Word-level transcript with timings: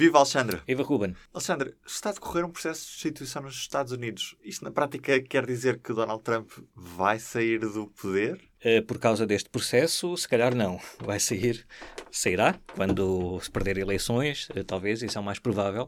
Viva 0.00 0.16
Alexandre! 0.16 0.62
Viva 0.66 0.82
Ruben! 0.82 1.14
Alexandre, 1.30 1.74
está 1.86 2.08
a 2.08 2.12
decorrer 2.14 2.42
um 2.42 2.50
processo 2.50 2.86
de 2.86 2.92
destituição 2.92 3.42
nos 3.42 3.54
Estados 3.54 3.92
Unidos. 3.92 4.34
Isto 4.42 4.64
na 4.64 4.70
prática 4.70 5.20
quer 5.20 5.44
dizer 5.44 5.78
que 5.78 5.92
Donald 5.92 6.22
Trump 6.22 6.50
vai 6.74 7.18
sair 7.18 7.58
do 7.58 7.86
poder? 7.88 8.40
Uh, 8.64 8.82
por 8.86 8.98
causa 8.98 9.26
deste 9.26 9.50
processo, 9.50 10.16
se 10.16 10.26
calhar 10.26 10.54
não. 10.54 10.80
Vai 11.00 11.20
sair, 11.20 11.66
sairá, 12.10 12.58
quando 12.74 13.38
se 13.42 13.50
perder 13.50 13.76
eleições, 13.76 14.48
uh, 14.56 14.64
talvez, 14.64 15.02
isso 15.02 15.18
é 15.18 15.20
o 15.20 15.24
mais 15.24 15.38
provável. 15.38 15.84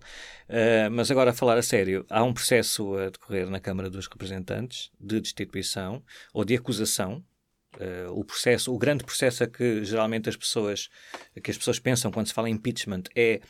Uh, 0.47 0.91
mas 0.91 1.11
agora, 1.11 1.31
a 1.31 1.35
falar 1.35 1.57
a 1.57 1.63
sério, 1.63 2.05
há 2.11 2.23
um 2.23 2.35
processo 2.35 2.95
a 2.99 3.09
decorrer 3.09 3.49
na 3.49 3.61
Câmara 3.61 3.89
dos 3.89 4.09
Representantes 4.09 4.91
de 5.01 5.23
destituição 5.23 6.03
ou 6.35 6.45
de 6.45 6.55
acusação 6.55 7.25
o 8.11 8.23
processo, 8.23 8.73
o 8.73 8.79
grande 8.79 9.03
processo 9.03 9.43
a 9.43 9.47
que 9.47 9.83
geralmente 9.83 10.29
as 10.29 10.37
pessoas, 10.37 10.91
que 11.43 11.51
as 11.51 11.57
pessoas 11.57 11.79
pensam 11.79 12.13
quando 12.13 12.27
se 12.27 12.35
fala 12.35 12.51
em 12.51 12.53
impeachment 12.53 13.05
é 13.17 13.41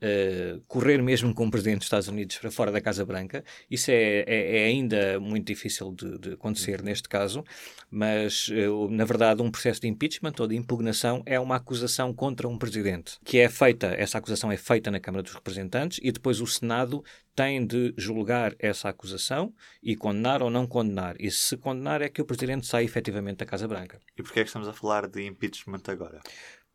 Uh, 0.00 0.60
correr 0.68 1.02
mesmo 1.02 1.34
com 1.34 1.46
o 1.46 1.50
presidente 1.50 1.78
dos 1.78 1.86
Estados 1.86 2.06
Unidos 2.06 2.38
para 2.38 2.52
fora 2.52 2.70
da 2.70 2.80
Casa 2.80 3.04
Branca. 3.04 3.44
Isso 3.68 3.90
é, 3.90 4.24
é, 4.26 4.62
é 4.62 4.64
ainda 4.66 5.18
muito 5.18 5.46
difícil 5.46 5.92
de, 5.92 6.18
de, 6.18 6.32
acontecer 6.34 6.82
neste 6.82 7.08
caso, 7.08 7.44
mas 7.90 8.48
uh, 8.48 8.88
na 8.88 9.04
verdade 9.04 9.42
um 9.42 9.50
processo 9.50 9.80
de 9.80 9.88
impeachment 9.88 10.34
ou 10.38 10.46
de 10.46 10.54
impugnação 10.54 11.22
é 11.26 11.40
uma 11.40 11.56
acusação 11.56 12.14
contra 12.14 12.46
um 12.46 12.56
presidente, 12.56 13.18
que 13.24 13.38
é 13.38 13.48
feita, 13.48 13.88
essa 13.88 14.18
acusação 14.18 14.52
é 14.52 14.56
feita 14.56 14.88
na 14.88 15.00
Câmara 15.00 15.22
dos 15.22 15.34
Representantes 15.34 15.98
e 16.00 16.12
depois 16.12 16.40
o 16.40 16.46
Senado 16.46 17.02
tem 17.38 17.64
de 17.64 17.94
julgar 17.96 18.56
essa 18.58 18.88
acusação 18.88 19.54
e 19.80 19.94
condenar 19.94 20.42
ou 20.42 20.50
não 20.50 20.66
condenar. 20.66 21.14
E 21.20 21.30
se 21.30 21.56
condenar 21.56 22.02
é 22.02 22.08
que 22.08 22.20
o 22.20 22.24
presidente 22.24 22.66
sai 22.66 22.82
efetivamente 22.82 23.38
da 23.38 23.46
Casa 23.46 23.68
Branca. 23.68 24.00
E 24.16 24.22
porquê 24.24 24.40
é 24.40 24.42
que 24.42 24.48
estamos 24.48 24.66
a 24.66 24.72
falar 24.72 25.06
de 25.06 25.24
impeachment 25.24 25.82
agora? 25.86 26.20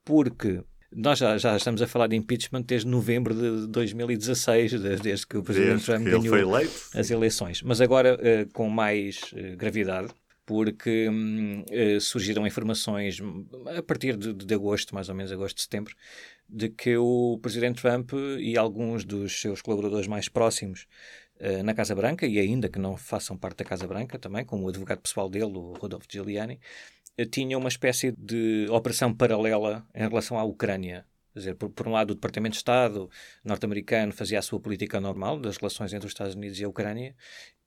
Porque 0.06 0.64
nós 0.96 1.20
já, 1.20 1.38
já, 1.38 1.56
estamos 1.56 1.82
a 1.82 1.88
falar 1.88 2.08
de 2.08 2.16
impeachment 2.16 2.62
desde 2.64 2.88
novembro 2.88 3.34
de 3.34 3.68
2016, 3.68 4.82
desde 5.02 5.28
que 5.28 5.38
o 5.38 5.44
Presidente 5.44 5.86
Trump 5.86 6.04
ganhou 6.04 6.56
as 6.94 7.10
eleições. 7.10 7.62
Mas 7.62 7.82
agora 7.82 8.16
uh, 8.16 8.52
com 8.54 8.70
mais 8.70 9.34
uh, 9.34 9.58
gravidade, 9.58 10.14
porque 10.46 11.08
uh, 11.10 12.02
surgiram 12.02 12.46
informações 12.46 13.20
a 13.78 13.82
partir 13.82 14.18
de, 14.18 14.34
de, 14.34 14.54
agosto, 14.54 14.94
mais 14.94 15.10
ou 15.10 15.16
menos 15.16 15.32
agosto, 15.32 15.62
setembro, 15.62 15.96
de 16.48 16.70
que 16.70 16.98
o 16.98 17.40
Presidente 17.42 17.82
Trump 17.82 18.12
e 18.40 18.58
alguns 18.58 19.06
dos 19.06 19.40
seus 19.40 19.62
colaboradores 19.62 20.08
mais 20.08 20.28
próximos 20.28 20.88
na 21.66 21.74
Casa 21.74 21.94
Branca, 21.94 22.26
e 22.26 22.40
ainda 22.40 22.70
que 22.70 22.80
não 22.80 22.96
façam 22.96 23.36
parte 23.36 23.58
da 23.58 23.66
Casa 23.66 23.86
Branca 23.86 24.18
também, 24.18 24.46
como 24.46 24.64
o 24.64 24.70
advogado 24.70 25.02
pessoal 25.02 25.28
dele, 25.28 25.52
o 25.58 25.74
Rodolfo 25.74 26.06
Giuliani, 26.10 26.58
tinha 27.30 27.58
uma 27.58 27.70
espécie 27.70 28.14
de 28.18 28.68
operação 28.70 29.14
paralela 29.14 29.86
em 29.94 30.08
relação 30.08 30.38
à 30.38 30.44
Ucrânia. 30.44 31.06
Quer 31.34 31.40
dizer, 31.40 31.56
por, 31.56 31.70
por, 31.70 31.88
um 31.88 31.92
lado, 31.92 32.12
o 32.12 32.16
Departamento 32.16 32.54
de 32.54 32.58
Estado 32.58 33.10
norte-americano 33.44 34.14
fazia 34.14 34.38
a 34.38 34.42
sua 34.42 34.60
política 34.60 35.02
normal 35.02 35.40
das 35.40 35.58
relações 35.58 35.92
entre 35.92 36.06
os 36.06 36.12
Estados 36.12 36.36
Unidos 36.36 36.60
e 36.60 36.64
a 36.64 36.70
Ucrânia, 36.70 37.16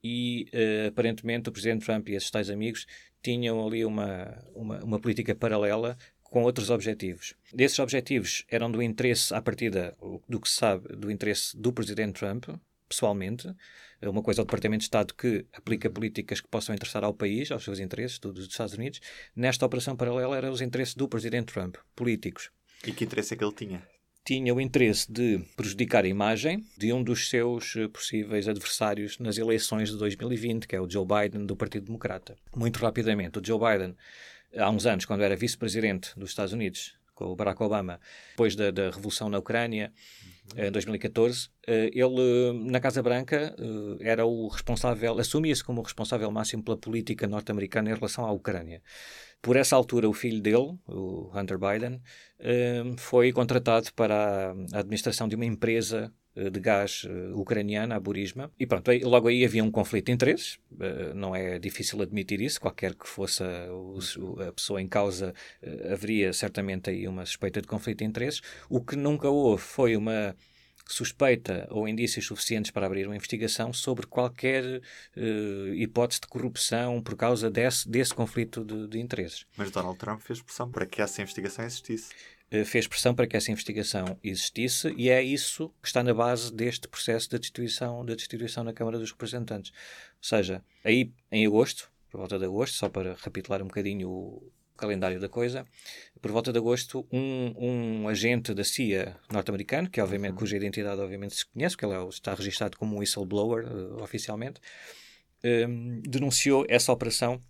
e 0.03 0.49
uh, 0.53 0.87
aparentemente 0.87 1.49
o 1.49 1.51
Presidente 1.51 1.85
Trump 1.85 2.07
e 2.07 2.13
esses 2.13 2.31
tais 2.31 2.49
amigos 2.49 2.85
tinham 3.21 3.65
ali 3.65 3.83
uma, 3.83 4.41
uma, 4.55 4.83
uma, 4.83 4.99
política 4.99 5.35
paralela 5.35 5.97
com 6.23 6.43
outros 6.43 6.69
objetivos. 6.69 7.33
Desses 7.53 7.79
objetivos 7.79 8.45
eram 8.49 8.71
do 8.71 8.81
interesse, 8.81 9.33
à 9.33 9.41
partida, 9.41 9.97
do 10.29 10.39
que 10.39 10.47
se 10.47 10.55
sabe, 10.55 10.95
do 10.95 11.11
interesse 11.11 11.57
do 11.57 11.73
Presidente 11.73 12.19
Trump, 12.19 12.45
pessoalmente, 12.87 13.53
uma 14.01 14.21
coisa 14.21 14.41
ao 14.41 14.45
Departamento 14.45 14.79
de 14.79 14.85
Estado 14.85 15.13
que 15.13 15.45
aplica 15.53 15.89
políticas 15.89 16.39
que 16.39 16.47
possam 16.47 16.75
interessar 16.75 17.03
ao 17.03 17.13
país, 17.13 17.51
aos 17.51 17.63
seus 17.63 17.79
interesses, 17.79 18.19
dos 18.19 18.47
Estados 18.47 18.73
Unidos. 18.73 18.99
Nesta 19.35 19.65
operação 19.65 19.95
paralela 19.95 20.37
eram 20.37 20.51
os 20.51 20.61
interesses 20.61 20.95
do 20.95 21.07
Presidente 21.07 21.53
Trump, 21.53 21.77
políticos. 21.95 22.51
E 22.85 22.91
que 22.91 23.05
interesse 23.05 23.33
é 23.33 23.37
que 23.37 23.43
ele 23.43 23.53
tinha? 23.53 23.81
Tinha 24.23 24.53
o 24.53 24.59
interesse 24.59 25.11
de 25.11 25.39
prejudicar 25.55 26.03
a 26.03 26.07
imagem 26.07 26.63
de 26.77 26.91
um 26.91 27.01
dos 27.01 27.29
seus 27.29 27.75
eh, 27.77 27.87
possíveis 27.87 28.47
adversários 28.47 29.17
nas 29.19 29.37
eleições 29.37 29.89
de 29.89 29.97
2020, 29.97 30.67
que 30.67 30.75
é 30.75 30.81
o 30.81 30.89
Joe 30.89 31.05
Biden, 31.05 31.45
do 31.45 31.55
Partido 31.55 31.85
Democrata. 31.85 32.35
Muito 32.53 32.77
rapidamente, 32.77 33.39
o 33.39 33.41
Joe 33.43 33.57
Biden, 33.57 33.95
há 34.55 34.69
uns 34.69 34.85
anos, 34.85 35.05
quando 35.05 35.23
era 35.23 35.35
vice-presidente 35.35 36.11
dos 36.19 36.31
Estados 36.31 36.51
Unidos, 36.51 36.97
com 37.15 37.25
o 37.25 37.35
Barack 37.35 37.63
Obama, 37.63 38.01
depois 38.31 38.53
da, 38.53 38.69
da 38.69 38.91
revolução 38.91 39.29
na 39.29 39.39
Ucrânia, 39.39 39.93
em 40.55 40.71
2014, 40.71 41.49
eh, 41.67 41.89
ele, 41.93 42.53
na 42.69 42.79
Casa 42.79 43.01
Branca, 43.01 43.55
eh, 43.57 44.09
era 44.09 44.25
o 44.25 44.47
responsável, 44.47 45.17
assumia-se 45.19 45.63
como 45.63 45.81
o 45.81 45.83
responsável 45.83 46.31
máximo 46.31 46.63
pela 46.63 46.77
política 46.77 47.27
norte-americana 47.27 47.89
em 47.89 47.93
relação 47.93 48.25
à 48.25 48.31
Ucrânia. 48.31 48.81
Por 49.41 49.55
essa 49.55 49.75
altura, 49.75 50.09
o 50.09 50.13
filho 50.13 50.41
dele, 50.41 50.77
o 50.87 51.31
Hunter 51.37 51.57
Biden, 51.59 52.01
eh, 52.39 52.83
foi 52.97 53.31
contratado 53.31 53.93
para 53.93 54.55
a 54.73 54.79
administração 54.79 55.27
de 55.27 55.35
uma 55.35 55.45
empresa 55.45 56.13
de 56.51 56.59
gás 56.59 57.05
ucraniana, 57.33 57.95
a 57.95 57.99
Burisma. 57.99 58.51
E 58.59 58.65
pronto, 58.65 58.91
logo 59.03 59.27
aí 59.27 59.43
havia 59.43 59.63
um 59.63 59.71
conflito 59.71 60.07
de 60.07 60.11
interesses, 60.11 60.59
não 61.15 61.35
é 61.35 61.57
difícil 61.59 62.01
admitir 62.01 62.41
isso, 62.41 62.61
qualquer 62.61 62.93
que 62.93 63.07
fosse 63.07 63.43
a, 63.43 64.51
pessoa 64.53 64.81
em 64.81 64.87
causa, 64.87 65.33
haveria 65.91 66.31
certamente 66.33 66.89
aí 66.89 67.07
uma 67.07 67.25
suspeita 67.25 67.61
de 67.61 67.67
conflito 67.67 67.99
de 67.99 68.05
interesses. 68.05 68.41
O 68.69 68.81
que 68.81 68.95
nunca 68.95 69.29
houve 69.29 69.61
foi 69.61 69.95
uma 69.95 70.35
suspeita 70.93 71.67
ou 71.69 71.87
indícios 71.87 72.25
suficientes 72.25 72.71
para 72.71 72.85
abrir 72.85 73.05
uma 73.05 73.15
investigação 73.15 73.73
sobre 73.73 74.07
qualquer 74.07 74.63
uh, 75.15 75.73
hipótese 75.73 76.21
de 76.21 76.27
corrupção 76.27 77.01
por 77.01 77.15
causa 77.15 77.49
desse, 77.49 77.89
desse 77.89 78.13
conflito 78.13 78.63
de, 78.63 78.87
de 78.87 78.99
interesses. 78.99 79.45
Mas 79.55 79.71
Donald 79.71 79.97
Trump 79.97 80.21
fez 80.21 80.41
pressão 80.41 80.69
para 80.69 80.85
que 80.85 81.01
essa 81.01 81.21
investigação 81.21 81.65
existisse. 81.65 82.09
Uh, 82.51 82.63
fez 82.63 82.87
pressão 82.87 83.13
para 83.13 83.27
que 83.27 83.35
essa 83.35 83.51
investigação 83.51 84.17
existisse 84.23 84.93
e 84.95 85.09
é 85.09 85.21
isso 85.21 85.69
que 85.81 85.87
está 85.87 86.01
na 86.01 86.13
base 86.13 86.53
deste 86.53 86.87
processo 86.87 87.29
de 87.29 87.39
destituição, 87.39 88.05
de 88.05 88.15
destituição 88.15 88.63
na 88.63 88.71
Câmara 88.71 88.97
dos 88.97 89.11
Representantes. 89.11 89.71
Ou 89.71 90.23
seja, 90.23 90.63
aí 90.83 91.11
em 91.31 91.45
agosto, 91.45 91.91
por 92.09 92.19
volta 92.19 92.39
de 92.39 92.45
agosto, 92.45 92.75
só 92.75 92.87
para 92.87 93.13
recapitular 93.13 93.61
um 93.61 93.67
bocadinho 93.67 94.09
o, 94.09 94.51
calendário 94.77 95.19
da 95.19 95.27
coisa, 95.27 95.65
por 96.21 96.31
volta 96.31 96.53
de 96.53 96.59
agosto, 96.59 97.05
um, 97.11 97.53
um 97.57 98.07
agente 98.07 98.53
da 98.53 98.63
CIA 98.63 99.17
norte-americano, 99.31 99.89
que 99.89 99.99
obviamente, 99.99 100.33
uhum. 100.33 100.37
cuja 100.37 100.55
identidade 100.55 101.01
obviamente 101.01 101.35
se 101.35 101.45
conhece, 101.47 101.75
porque 101.75 101.85
ele 101.85 102.01
é, 102.01 102.07
está 102.07 102.33
registado 102.33 102.77
como 102.77 102.95
um 102.95 102.99
whistleblower 102.99 103.65
uh, 103.65 104.03
oficialmente, 104.03 104.61
um, 105.43 106.01
denunciou 106.01 106.65
essa 106.69 106.91
operação 106.91 107.41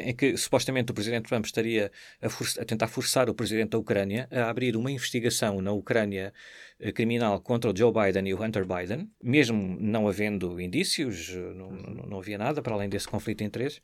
em 0.00 0.14
que 0.14 0.36
supostamente 0.36 0.90
o 0.90 0.94
presidente 0.94 1.28
Trump 1.28 1.44
estaria 1.44 1.90
a, 2.20 2.26
a, 2.26 2.64
tentar 2.64 2.88
forçar 2.88 3.28
o 3.28 3.34
presidente 3.34 3.70
da 3.70 3.78
Ucrânia 3.78 4.28
a 4.30 4.48
abrir 4.48 4.76
uma 4.76 4.90
investigação 4.90 5.60
na 5.60 5.72
Ucrânia 5.72 6.32
uh, 6.80 6.92
criminal 6.92 7.40
contra 7.40 7.70
o 7.70 7.76
Joe 7.76 7.92
Biden 7.92 8.28
e 8.28 8.34
o 8.34 8.42
Hunter 8.42 8.64
Biden, 8.66 9.10
mesmo 9.22 9.76
não 9.80 10.08
havendo 10.08 10.60
indícios, 10.60 11.30
uh, 11.30 11.54
não, 11.54 11.70
não, 11.70 12.06
não 12.06 12.18
havia 12.18 12.38
nada 12.38 12.62
para 12.62 12.74
além 12.74 12.88
desse 12.88 13.08
conflito 13.08 13.38
de 13.38 13.44
interesse. 13.44 13.80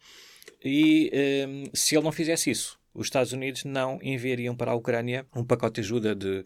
E 0.65 1.11
um, 1.49 1.65
se 1.73 1.97
ele 1.97 2.05
não 2.05 2.13
fizesse 2.13 2.51
isso, 2.51 2.79
os 2.93 3.07
Estados 3.07 3.33
Unidos 3.33 3.65
não 3.65 3.99
enviariam 4.03 4.55
para 4.55 4.73
a 4.73 4.75
Ucrânia 4.75 5.27
um 5.35 5.45
pacote 5.45 5.75
de 5.75 5.81
ajuda 5.81 6.15
de 6.15 6.45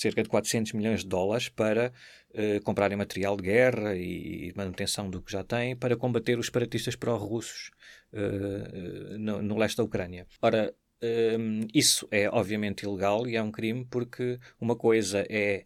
cerca 0.00 0.22
de 0.22 0.28
400 0.28 0.72
milhões 0.72 1.00
de 1.00 1.08
dólares 1.08 1.48
para 1.48 1.92
uh, 2.30 2.62
comprarem 2.62 2.96
material 2.96 3.36
de 3.36 3.42
guerra 3.42 3.96
e, 3.96 4.52
manutenção 4.56 5.10
do 5.10 5.20
que 5.20 5.32
já 5.32 5.42
têm 5.42 5.76
para 5.76 5.96
combater 5.96 6.38
os 6.38 6.46
separatistas 6.46 6.96
pró-russos 6.96 7.70
uh, 8.12 9.18
no, 9.18 9.42
no, 9.42 9.56
leste 9.56 9.76
da 9.76 9.84
Ucrânia. 9.84 10.26
Ora, 10.40 10.74
um, 11.38 11.66
isso 11.72 12.08
é 12.10 12.28
obviamente 12.28 12.82
ilegal 12.82 13.26
e 13.26 13.36
é 13.36 13.42
um 13.42 13.52
crime 13.52 13.84
porque 13.84 14.38
uma 14.60 14.74
coisa 14.74 15.24
é 15.28 15.64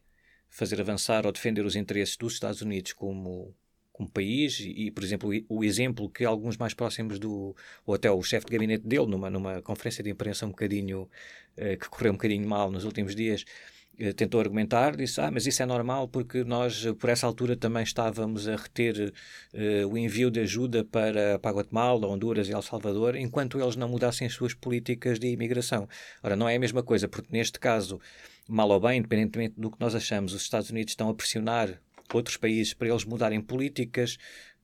fazer 0.51 0.81
avançar 0.81 1.25
ou 1.27 1.33
defender 1.33 1.65
os 1.65 1.75
interesses 1.77 2.17
dos 2.17 2.35
Estados 2.35 2.61
Unidos 2.61 2.93
como 2.93 3.55
como 3.93 4.09
país 4.11 4.59
e, 4.61 4.91
por 4.91 5.05
exemplo, 5.05 5.31
o, 5.49 5.63
exemplo 5.63 6.09
que 6.11 6.25
alguns 6.25 6.57
mais 6.57 6.75
próximos 6.75 7.19
do, 7.19 7.55
ou 7.85 7.95
até 7.95 8.11
o 8.11 8.23
chefe 8.23 8.47
de 8.47 8.53
gabinete 8.53 8.87
dele, 8.87 9.07
numa, 9.07 9.31
numa 9.31 9.63
conferência 9.63 10.03
de 10.03 10.11
imprensa 10.11 10.47
um 10.47 10.49
bocadinho, 10.51 11.09
eh, 11.57 11.77
que 11.77 11.89
correu 11.89 12.13
um 12.13 12.17
bocadinho 12.17 12.49
mal 12.49 12.71
nos 12.71 12.85
últimos 12.85 13.15
dias, 13.15 13.45
eh, 13.45 13.82
tentou 14.17 14.41
argumentar, 14.41 14.97
disse, 14.97 15.21
ah, 15.21 15.31
mas 15.31 15.47
isso 15.47 15.63
é 15.63 15.67
normal 15.67 16.09
porque 16.09 16.43
nós, 16.45 16.85
por 16.99 17.11
essa 17.11 17.27
altura, 17.27 17.57
também 17.57 17.83
estávamos 17.83 18.49
a 18.49 18.57
reter 18.57 19.13
eh, 19.53 19.85
o 19.85 19.97
envio 19.97 20.31
de 20.31 20.41
ajuda 20.41 20.85
para, 20.85 21.39
para 21.39 21.57
Guatemala, 21.57 22.07
Honduras 22.07 22.49
e 22.49 22.53
El 22.53 22.63
Salvador, 22.63 23.17
enquanto 23.17 23.61
eles 23.61 23.77
não 23.77 23.89
mudassem 23.89 24.27
as 24.27 24.33
suas 24.33 24.55
políticas 24.55 25.19
de 25.19 25.29
imigração. 25.29 25.89
Ora, 26.23 26.35
não 26.35 26.49
é 26.49 26.57
a 26.57 26.59
mesma 26.59 26.83
coisa, 26.83 27.07
porque 27.07 27.29
neste 27.31 27.61
caso, 27.61 28.01
mal 28.49 28.69
ou 28.71 28.81
bem, 28.81 28.99
independentemente 28.99 29.55
do 29.59 29.71
que 29.71 29.81
nós 29.81 29.95
achamos, 29.95 30.33
os 30.33 30.43
Estados 30.43 30.71
Unidos 30.71 30.93
estão 30.93 31.09
a 31.09 31.15
pressionar 31.15 31.81
outros 32.13 32.37
países 32.37 32.75
para 32.75 32.89
eles 32.89 33.05
mudarem 33.05 33.41
políticas 33.41 34.19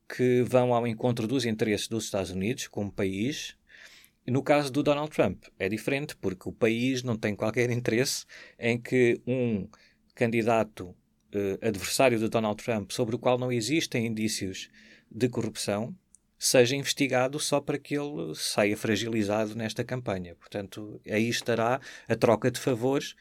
que 0.09 0.43
vão 0.43 0.73
ao 0.73 0.87
encontro 0.87 1.27
dos 1.27 1.45
interesses 1.45 1.87
dos 1.87 2.05
Estados 2.05 2.31
Unidos 2.31 2.67
como 2.67 2.91
país. 2.91 3.57
No 4.31 4.43
caso 4.43 4.71
do 4.71 4.83
Donald 4.83 5.11
Trump 5.11 5.45
é 5.59 5.71
diferente, 5.71 6.15
porque 6.17 6.49
o 6.49 6.53
país 6.53 7.03
não 7.03 7.17
tem 7.17 7.35
qualquer 7.35 7.71
interesse 7.71 8.27
em 8.59 8.79
que 8.79 9.21
um 9.27 9.67
candidato 10.15 10.95
uh, 11.35 11.67
adversário 11.67 12.19
de 12.19 12.29
Donald 12.29 12.63
Trump, 12.63 12.91
sobre 12.91 13.17
o 13.17 13.19
qual 13.19 13.39
não 13.39 13.51
existem 13.51 14.07
indícios 14.07 14.69
de 15.11 15.31
corrupção, 15.31 15.97
seja 16.39 16.77
investigado 16.77 17.41
só 17.41 17.61
para 17.61 17.79
que 17.79 17.95
ele 17.95 18.35
saia 18.35 18.77
fragilizado 18.77 19.55
nesta 19.55 19.83
campanha. 19.83 20.35
Portanto, 20.37 21.01
aí 21.07 21.29
estará 21.29 21.81
a 22.09 22.17
troca 22.17 22.51
de 22.51 22.61
favores, 22.61 23.15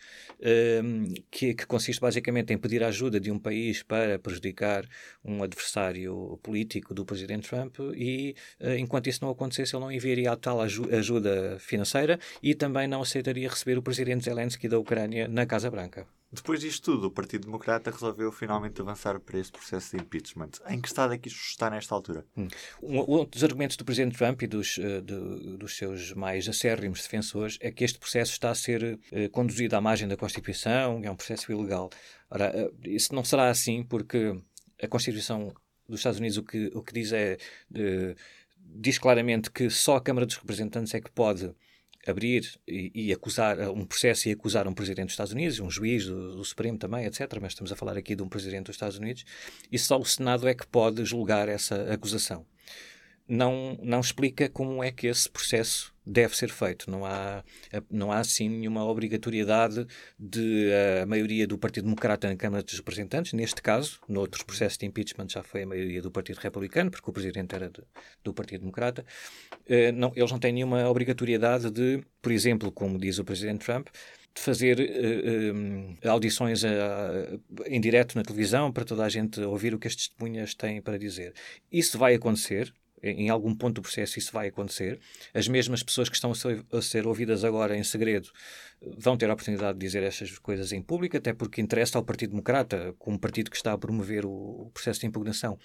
um, 0.83 1.13
que, 1.31 1.53
que, 1.53 1.65
consiste 1.65 1.99
basicamente 1.99 2.53
em 2.53 2.57
pedir 2.57 2.83
ajuda 2.83 3.19
de 3.19 3.31
um 3.31 3.39
país 3.39 3.81
para 3.81 4.19
prejudicar 4.19 4.85
um 5.23 5.41
adversário 5.41 6.39
político 6.43 6.93
do 6.93 7.05
presidente 7.05 7.49
Trump 7.49 7.77
e, 7.95 8.35
uh, 8.61 8.73
enquanto 8.77 9.07
isso 9.07 9.23
não 9.23 9.31
acontecesse, 9.31 9.75
ele 9.75 9.83
não 9.83 9.91
enviaria 9.91 10.31
a 10.31 10.35
tal 10.35 10.61
ajuda 10.61 11.57
financeira 11.59 12.19
e 12.41 12.53
também 12.53 12.87
não 12.87 13.01
aceitaria 13.01 13.49
receber 13.49 13.77
o 13.77 13.81
presidente 13.81 14.25
Zelensky 14.25 14.67
da 14.67 14.77
Ucrânia 14.77 15.27
na 15.27 15.45
Casa 15.45 15.71
Branca. 15.71 16.16
Depois 16.31 16.59
disto 16.59 16.91
tudo, 16.91 17.07
o 17.07 17.11
Partido 17.11 17.45
Democrata 17.45 17.89
resolveu 17.89 18.31
finalmente 18.31 18.81
avançar 18.81 19.17
para 19.19 19.39
esse 19.39 19.51
processo 19.51 19.95
de 19.95 20.03
impeachment. 20.03 20.51
Em 20.67 20.81
que 20.81 20.87
estado 20.87 21.13
é 21.13 21.17
que 21.17 21.29
isto 21.29 21.39
está 21.39 21.69
nesta 21.69 21.95
altura? 21.95 22.25
Hum. 22.35 22.47
Um, 22.81 23.21
um 23.21 23.25
dos 23.25 23.43
argumentos 23.43 23.77
do 23.77 23.85
Presidente 23.85 24.17
Trump 24.17 24.41
e 24.41 24.47
dos, 24.47 24.75
de, 24.75 25.57
dos 25.57 25.77
seus 25.77 26.11
mais 26.13 26.47
acérrimos 26.49 27.01
defensores 27.01 27.57
é 27.61 27.71
que 27.71 27.83
este 27.83 27.97
processo 27.97 28.33
está 28.33 28.49
a 28.49 28.55
ser 28.55 28.99
uh, 29.11 29.29
conduzido 29.31 29.75
à 29.77 29.81
margem 29.81 30.07
da 30.07 30.17
Constituição, 30.17 31.01
é 31.01 31.09
um 31.09 31.15
processo 31.15 31.49
ilegal. 31.49 31.89
Ora, 32.29 32.53
uh, 32.53 32.75
isso 32.83 33.15
não 33.15 33.23
será 33.23 33.49
assim 33.49 33.83
porque 33.83 34.37
a 34.81 34.87
Constituição 34.87 35.53
dos 35.87 36.01
Estados 36.01 36.19
Unidos 36.19 36.37
o 36.37 36.43
que, 36.43 36.69
o 36.73 36.83
que 36.83 36.93
diz 36.93 37.13
é 37.13 37.37
diz 38.75 38.99
claramente 38.99 39.49
que 39.49 39.69
só 39.69 39.95
a 39.95 40.01
Câmara 40.01 40.25
dos 40.25 40.35
Representantes 40.35 40.93
é 40.93 40.99
que 40.99 41.11
pode 41.11 41.53
abrir 42.07 42.49
e, 42.67 42.91
e, 42.93 43.13
acusar 43.13 43.59
um 43.69 43.85
processo 43.85 44.29
e 44.29 44.31
acusar 44.31 44.67
um 44.67 44.73
presidente 44.73 45.07
dos 45.07 45.13
Estados 45.13 45.33
Unidos, 45.33 45.59
um 45.59 45.69
juiz 45.69 46.05
do, 46.05 46.37
do, 46.37 46.45
Supremo 46.45 46.77
também, 46.77 47.05
etc. 47.05 47.21
Mas 47.41 47.51
estamos 47.51 47.71
a 47.71 47.75
falar 47.75 47.97
aqui 47.97 48.15
de 48.15 48.23
um 48.23 48.29
presidente 48.29 48.67
dos 48.67 48.75
Estados 48.75 48.97
Unidos 48.97 49.25
e 49.71 49.77
só 49.77 49.99
o 49.99 50.05
Senado 50.05 50.47
é 50.47 50.53
que 50.53 50.65
pode 50.65 51.03
julgar 51.05 51.49
essa 51.49 51.93
acusação 51.93 52.45
não, 53.27 53.77
não 53.81 53.99
explica 53.99 54.49
como 54.49 54.83
é 54.83 54.91
que 54.91 55.07
esse 55.07 55.29
processo 55.29 55.93
deve 56.05 56.35
ser 56.37 56.49
feito. 56.49 56.89
Não 56.89 57.05
há, 57.05 57.43
não 57.91 58.11
há 58.11 58.19
assim, 58.19 58.47
nenhuma 58.47 58.85
obrigatoriedade 58.85 59.85
de 60.17 60.71
a 61.01 61.05
maioria 61.05 61.45
do 61.45 61.57
Partido 61.57 61.83
Democrata 61.83 62.29
na 62.29 62.35
Câmara 62.35 62.63
dos 62.63 62.75
Representantes. 62.75 63.33
Neste 63.33 63.61
caso, 63.61 63.99
noutros 64.07 64.43
processos 64.43 64.77
de 64.77 64.85
impeachment 64.85 65.27
já 65.29 65.43
foi 65.43 65.63
a 65.63 65.67
maioria 65.67 66.01
do 66.01 66.09
Partido 66.09 66.37
Republicano, 66.37 66.89
porque 66.89 67.09
o 67.09 67.13
Presidente 67.13 67.53
era 67.53 67.69
de, 67.69 67.81
do 68.23 68.33
Partido 68.33 68.61
Democrata. 68.61 69.05
Uh, 69.65 69.91
não, 69.93 70.13
eles 70.15 70.31
não 70.31 70.39
têm 70.39 70.53
nenhuma 70.53 70.89
obrigatoriedade 70.89 71.69
de, 71.69 72.01
por 72.21 72.31
exemplo, 72.31 72.71
como 72.71 72.97
diz 72.97 73.19
o 73.19 73.25
Presidente 73.25 73.65
Trump, 73.65 73.87
de 74.33 74.41
fazer 74.41 74.79
uh, 74.79 76.07
uh, 76.07 76.09
audições 76.09 76.63
em 77.65 77.81
direto 77.81 78.15
na 78.15 78.23
televisão 78.23 78.71
para 78.71 78.85
toda 78.85 79.03
a 79.03 79.09
gente 79.09 79.41
ouvir 79.41 79.73
o 79.73 79.79
que 79.79 79.87
as 79.87 79.95
testemunhas 79.95 80.53
têm 80.53 80.81
para 80.81 80.97
dizer. 80.97 81.33
Isso 81.71 81.97
vai 81.97 82.13
acontecer, 82.13 82.73
em 83.01 83.29
algum 83.29 83.53
ponto 83.53 83.75
do 83.75 83.81
processo 83.81 84.17
isso 84.17 84.31
vai 84.31 84.47
acontecer. 84.47 84.99
As 85.33 85.47
mesmas 85.47 85.83
pessoas 85.83 86.09
que 86.09 86.15
estão 86.15 86.31
a 86.31 86.81
ser, 86.81 87.07
ouvidas 87.07 87.43
agora 87.43 87.77
em 87.77 87.83
segredo 87.83 88.29
vão 88.97 89.17
ter 89.17 89.29
a 89.29 89.33
oportunidade 89.33 89.77
de 89.77 89.85
dizer 89.85 90.03
estas 90.03 90.37
coisas 90.39 90.71
em 90.71 90.81
público, 90.81 91.17
até 91.17 91.33
porque 91.33 91.61
interessa 91.61 91.97
ao 91.97 92.03
Partido 92.03 92.31
Democrata, 92.31 92.95
como 92.99 93.19
partido 93.19 93.49
que 93.49 93.57
está 93.57 93.73
a 93.73 93.77
promover 93.77 94.25
o, 94.25 94.69
processo 94.73 94.99
de 94.99 95.07
impugnação, 95.07 95.57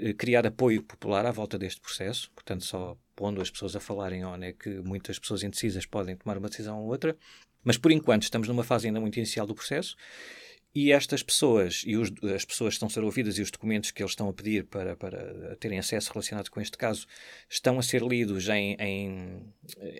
eh, 0.00 0.12
criar 0.12 0.46
apoio 0.46 0.82
popular 0.82 1.26
à 1.26 1.30
volta 1.30 1.58
deste 1.58 1.80
processo. 1.80 2.30
Portanto, 2.34 2.64
só 2.64 2.96
pondo 3.14 3.40
as 3.40 3.50
pessoas 3.50 3.76
a 3.76 3.80
falarem 3.80 4.24
on 4.24 4.42
é 4.42 4.52
que 4.52 4.70
muitas 4.80 5.18
pessoas 5.18 5.42
indecisas 5.42 5.86
podem 5.86 6.16
tomar 6.16 6.38
uma 6.38 6.48
decisão 6.48 6.78
ou 6.80 6.88
outra. 6.88 7.16
Mas, 7.64 7.76
por 7.76 7.90
enquanto, 7.90 8.22
estamos 8.22 8.48
numa 8.48 8.62
fase 8.62 8.86
ainda 8.86 9.00
muito 9.00 9.16
inicial 9.16 9.46
do 9.46 9.54
processo 9.54 9.96
e 10.76 10.92
estas 10.92 11.22
pessoas, 11.22 11.84
e 11.86 11.96
os, 11.96 12.12
as 12.34 12.44
pessoas 12.44 12.74
que 12.74 12.76
estão 12.76 12.86
a 12.86 12.90
ser 12.90 13.02
ouvidas 13.02 13.38
e 13.38 13.40
os 13.40 13.50
documentos 13.50 13.90
que 13.90 14.02
eles 14.02 14.12
estão 14.12 14.28
a 14.28 14.32
pedir 14.34 14.66
para, 14.66 14.94
para 14.94 15.56
terem 15.56 15.78
acesso 15.78 16.12
relacionado 16.12 16.50
com 16.50 16.60
este 16.60 16.76
caso, 16.76 17.06
estão 17.48 17.78
a 17.78 17.82
ser 17.82 18.02
lidos 18.02 18.46
em, 18.50 18.76
em, 18.78 19.54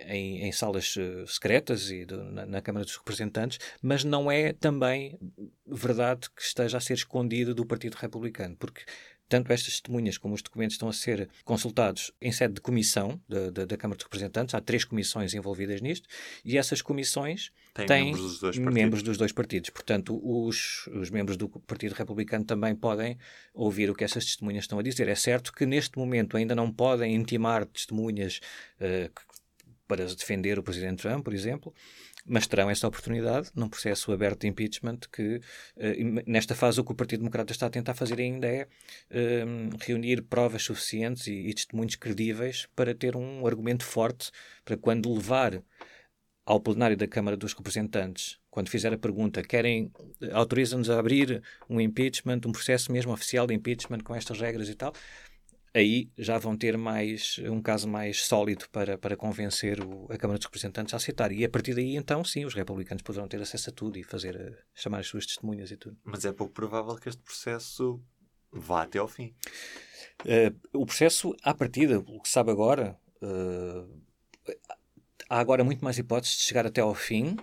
em, 0.07 0.43
em 0.43 0.53
salas 0.53 0.95
uh, 0.97 1.27
secretas 1.27 1.91
e 1.91 2.05
do, 2.05 2.23
na, 2.25 2.45
na, 2.45 2.61
Câmara 2.61 2.85
dos 2.85 2.95
Representantes, 2.95 3.59
mas 3.81 4.05
não 4.05 4.31
é 4.31 4.53
também 4.53 5.19
verdade 5.67 6.29
que 6.29 6.43
esteja 6.43 6.77
a 6.77 6.81
ser 6.81 6.93
escondido 6.93 7.55
do 7.55 7.65
Partido 7.65 7.95
Republicano, 7.95 8.55
porque 8.55 8.83
tanto 9.29 9.53
estas 9.53 9.75
testemunhas 9.75 10.19
como 10.19 10.35
os 10.35 10.43
documentos 10.43 10.75
estão 10.75 10.89
a 10.89 10.93
ser 10.93 11.29
consultados 11.45 12.13
em 12.21 12.31
sede 12.31 12.55
de 12.55 12.61
comissão 12.61 13.21
da, 13.29 13.51
da, 13.51 13.65
da 13.65 13.77
Câmara 13.77 13.99
de 13.99 14.05
Representantes. 14.05 14.55
Há 14.55 14.61
três 14.61 14.85
comissões 14.85 15.35
envolvidas 15.35 15.81
nisto 15.81 16.09
e 16.45 16.57
essas 16.57 16.81
comissões 16.81 17.51
Tem 17.75 17.87
têm 17.87 18.05
membros 18.05 18.23
dos 18.23 18.41
dois 18.41 18.57
partidos. 18.57 18.75
Membros 18.75 19.03
dos 19.03 19.19
dois 19.19 19.33
partidos. 19.33 19.71
Portanto, 19.71 20.21
os, 20.23 20.87
os 20.89 21.11
membros 21.11 21.37
do 21.37 21.49
Partido 21.49 21.95
Republicano 21.95 22.45
também 22.45 22.75
podem 22.75 23.19
ouvir 23.53 23.91
o 23.91 23.95
que 23.95 24.05
essas 24.05 24.25
testemunhas 24.25 24.65
estão 24.65 24.79
a 24.79 24.83
dizer. 24.83 25.09
É 25.09 25.15
certo 25.15 25.53
que 25.53 25.67
neste 25.67 25.99
momento 25.99 26.37
ainda 26.37 26.55
não 26.55 26.73
podem 26.73 27.15
intimar 27.15 27.67
testemunhas 27.67 28.41
uh, 28.81 29.11
para 29.87 30.05
defender 30.07 30.59
o 30.59 30.63
Presidente 30.63 31.03
Trump, 31.03 31.25
por 31.25 31.33
exemplo, 31.33 31.73
mas 32.27 32.47
terão 32.47 32.69
esta 32.69 32.89
oportunidade 32.89 33.51
num 33.55 33.69
processo 33.69 34.13
aberto 34.13 34.41
de 34.41 34.49
impeachment 34.49 35.01
que, 35.13 35.37
uh, 35.37 36.23
nesta 36.27 36.55
fase, 36.55 36.81
o 36.81 36.85
que 36.85 36.93
o 36.93 36.95
Partido 36.95 37.21
Democrata 37.21 37.53
está 37.53 37.67
a 37.67 37.71
tentar 37.71 37.95
fazer 37.95 38.19
ainda 38.19 38.47
é 38.47 38.65
uh, 38.65 39.77
reunir 39.81 40.23
provas 40.23 40.63
suficientes 40.63 41.27
e, 41.27 41.33
e 41.33 41.55
testemunhos 41.55 41.97
credíveis 41.97 42.67
para 42.75 42.95
ter 42.95 43.17
um 43.17 43.47
argumento 43.47 43.85
forte 43.85 44.31
para 44.65 44.77
quando 44.77 45.13
levar 45.13 45.63
ao 46.47 46.61
plenário 46.61 46.97
da 46.97 47.09
Câmara 47.09 47.37
dos 47.37 47.53
Representantes, 47.53 48.39
quando 48.49 48.71
fizer 48.71 48.93
a 48.93 48.97
pergunta, 48.97 49.43
querem, 49.43 49.91
autorizam-nos 50.33 50.89
a 50.89 50.99
abrir 50.99 51.43
um 51.69 51.81
impeachment, 51.81 52.41
um 52.47 52.53
processo 52.53 52.93
mesmo 52.93 53.13
oficial 53.13 53.49
de 53.49 53.53
impeachment 53.53 53.99
com 53.99 54.15
estas 54.15 54.41
regras 54.41 54.69
e 54.69 54.75
tal, 54.77 54.93
aí 55.77 56.11
já 56.17 56.39
vão 56.39 56.57
ter 56.57 56.79
mais 56.79 57.39
um 57.45 57.61
caso 57.61 57.87
mais 57.87 58.25
sólido 58.25 58.67
para, 58.71 58.97
para 58.97 59.17
convencer 59.17 59.79
o, 59.85 60.07
a 60.11 60.17
Câmara 60.17 60.39
dos 60.39 60.47
Representantes 60.47 60.95
a 60.95 60.97
aceitar. 60.97 61.31
E 61.31 61.45
a 61.45 61.49
partir 61.51 61.75
daí, 61.75 61.97
então, 61.97 62.25
sim, 62.25 62.47
os 62.47 62.55
republicanos 62.55 63.03
poderão 63.03 63.29
ter 63.29 63.41
acesso 63.43 63.69
a 63.69 63.73
tudo 63.73 63.99
e 63.99 64.03
fazer 64.03 64.37
eh, 64.37 64.59
chamar 64.75 65.01
as 65.01 65.07
suas 65.07 65.27
testemunhas 65.27 65.71
e 65.71 65.77
tudo. 65.77 65.97
Mas 66.03 66.25
é 66.25 66.33
pouco 66.33 66.55
provável 66.55 66.97
que 66.97 67.11
este 67.11 67.21
processo 67.21 68.03
vá 68.51 68.85
até 68.85 68.99
ao 68.99 69.07
fim. 69.07 69.35
Uh, 70.25 70.81
o 70.81 70.87
processo, 70.87 71.37
à 71.43 71.53
partida, 71.53 71.99
o 71.99 72.23
que 72.23 72.29
sabe 72.29 72.51
agora, 72.51 72.99
uh, 73.21 74.01
há 75.29 75.39
agora 75.39 75.63
muito 75.63 75.85
mais 75.85 75.99
hipóteses 75.99 76.39
de 76.39 76.45
chegar 76.45 76.67
até 76.67 76.81
ao 76.81 76.95
fim 76.95 77.37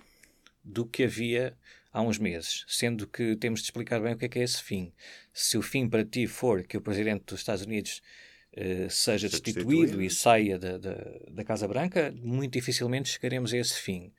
do 0.64 0.88
que 0.88 1.04
havia 1.04 1.56
há 1.94 2.02
uns 2.02 2.18
meses, 2.18 2.66
sendo 2.68 3.08
que 3.08 3.36
temos 3.36 3.60
de 3.60 3.68
explicar 3.68 4.02
bem 4.02 4.16
o 4.16 4.18
que 4.18 4.26
é 4.26 4.30
que 4.30 4.40
é 4.40 4.44
esse 4.44 4.62
fim. 4.62 4.92
Se 5.32 5.58
o 5.58 5.62
fim 5.62 5.88
para 5.88 6.04
ti 6.04 6.26
for 6.26 6.64
que 6.64 6.76
o 6.76 6.82
presidente 6.82 7.24
dos 7.26 7.40
Estados 7.40 7.64
Unidos 7.64 8.02
uh, 8.58 8.90
seja 8.90 9.30
destituído, 9.30 10.02
e 10.02 10.10
saia 10.10 10.58
da, 10.58 10.80
da, 10.80 10.96
da, 11.30 11.44
Casa 11.44 11.68
Branca, 11.68 12.14
muito 12.18 12.54
dificilmente 12.54 13.10
chegaremos 13.10 13.54
a 13.54 13.58
esse 13.58 13.80
fim. 13.80 14.12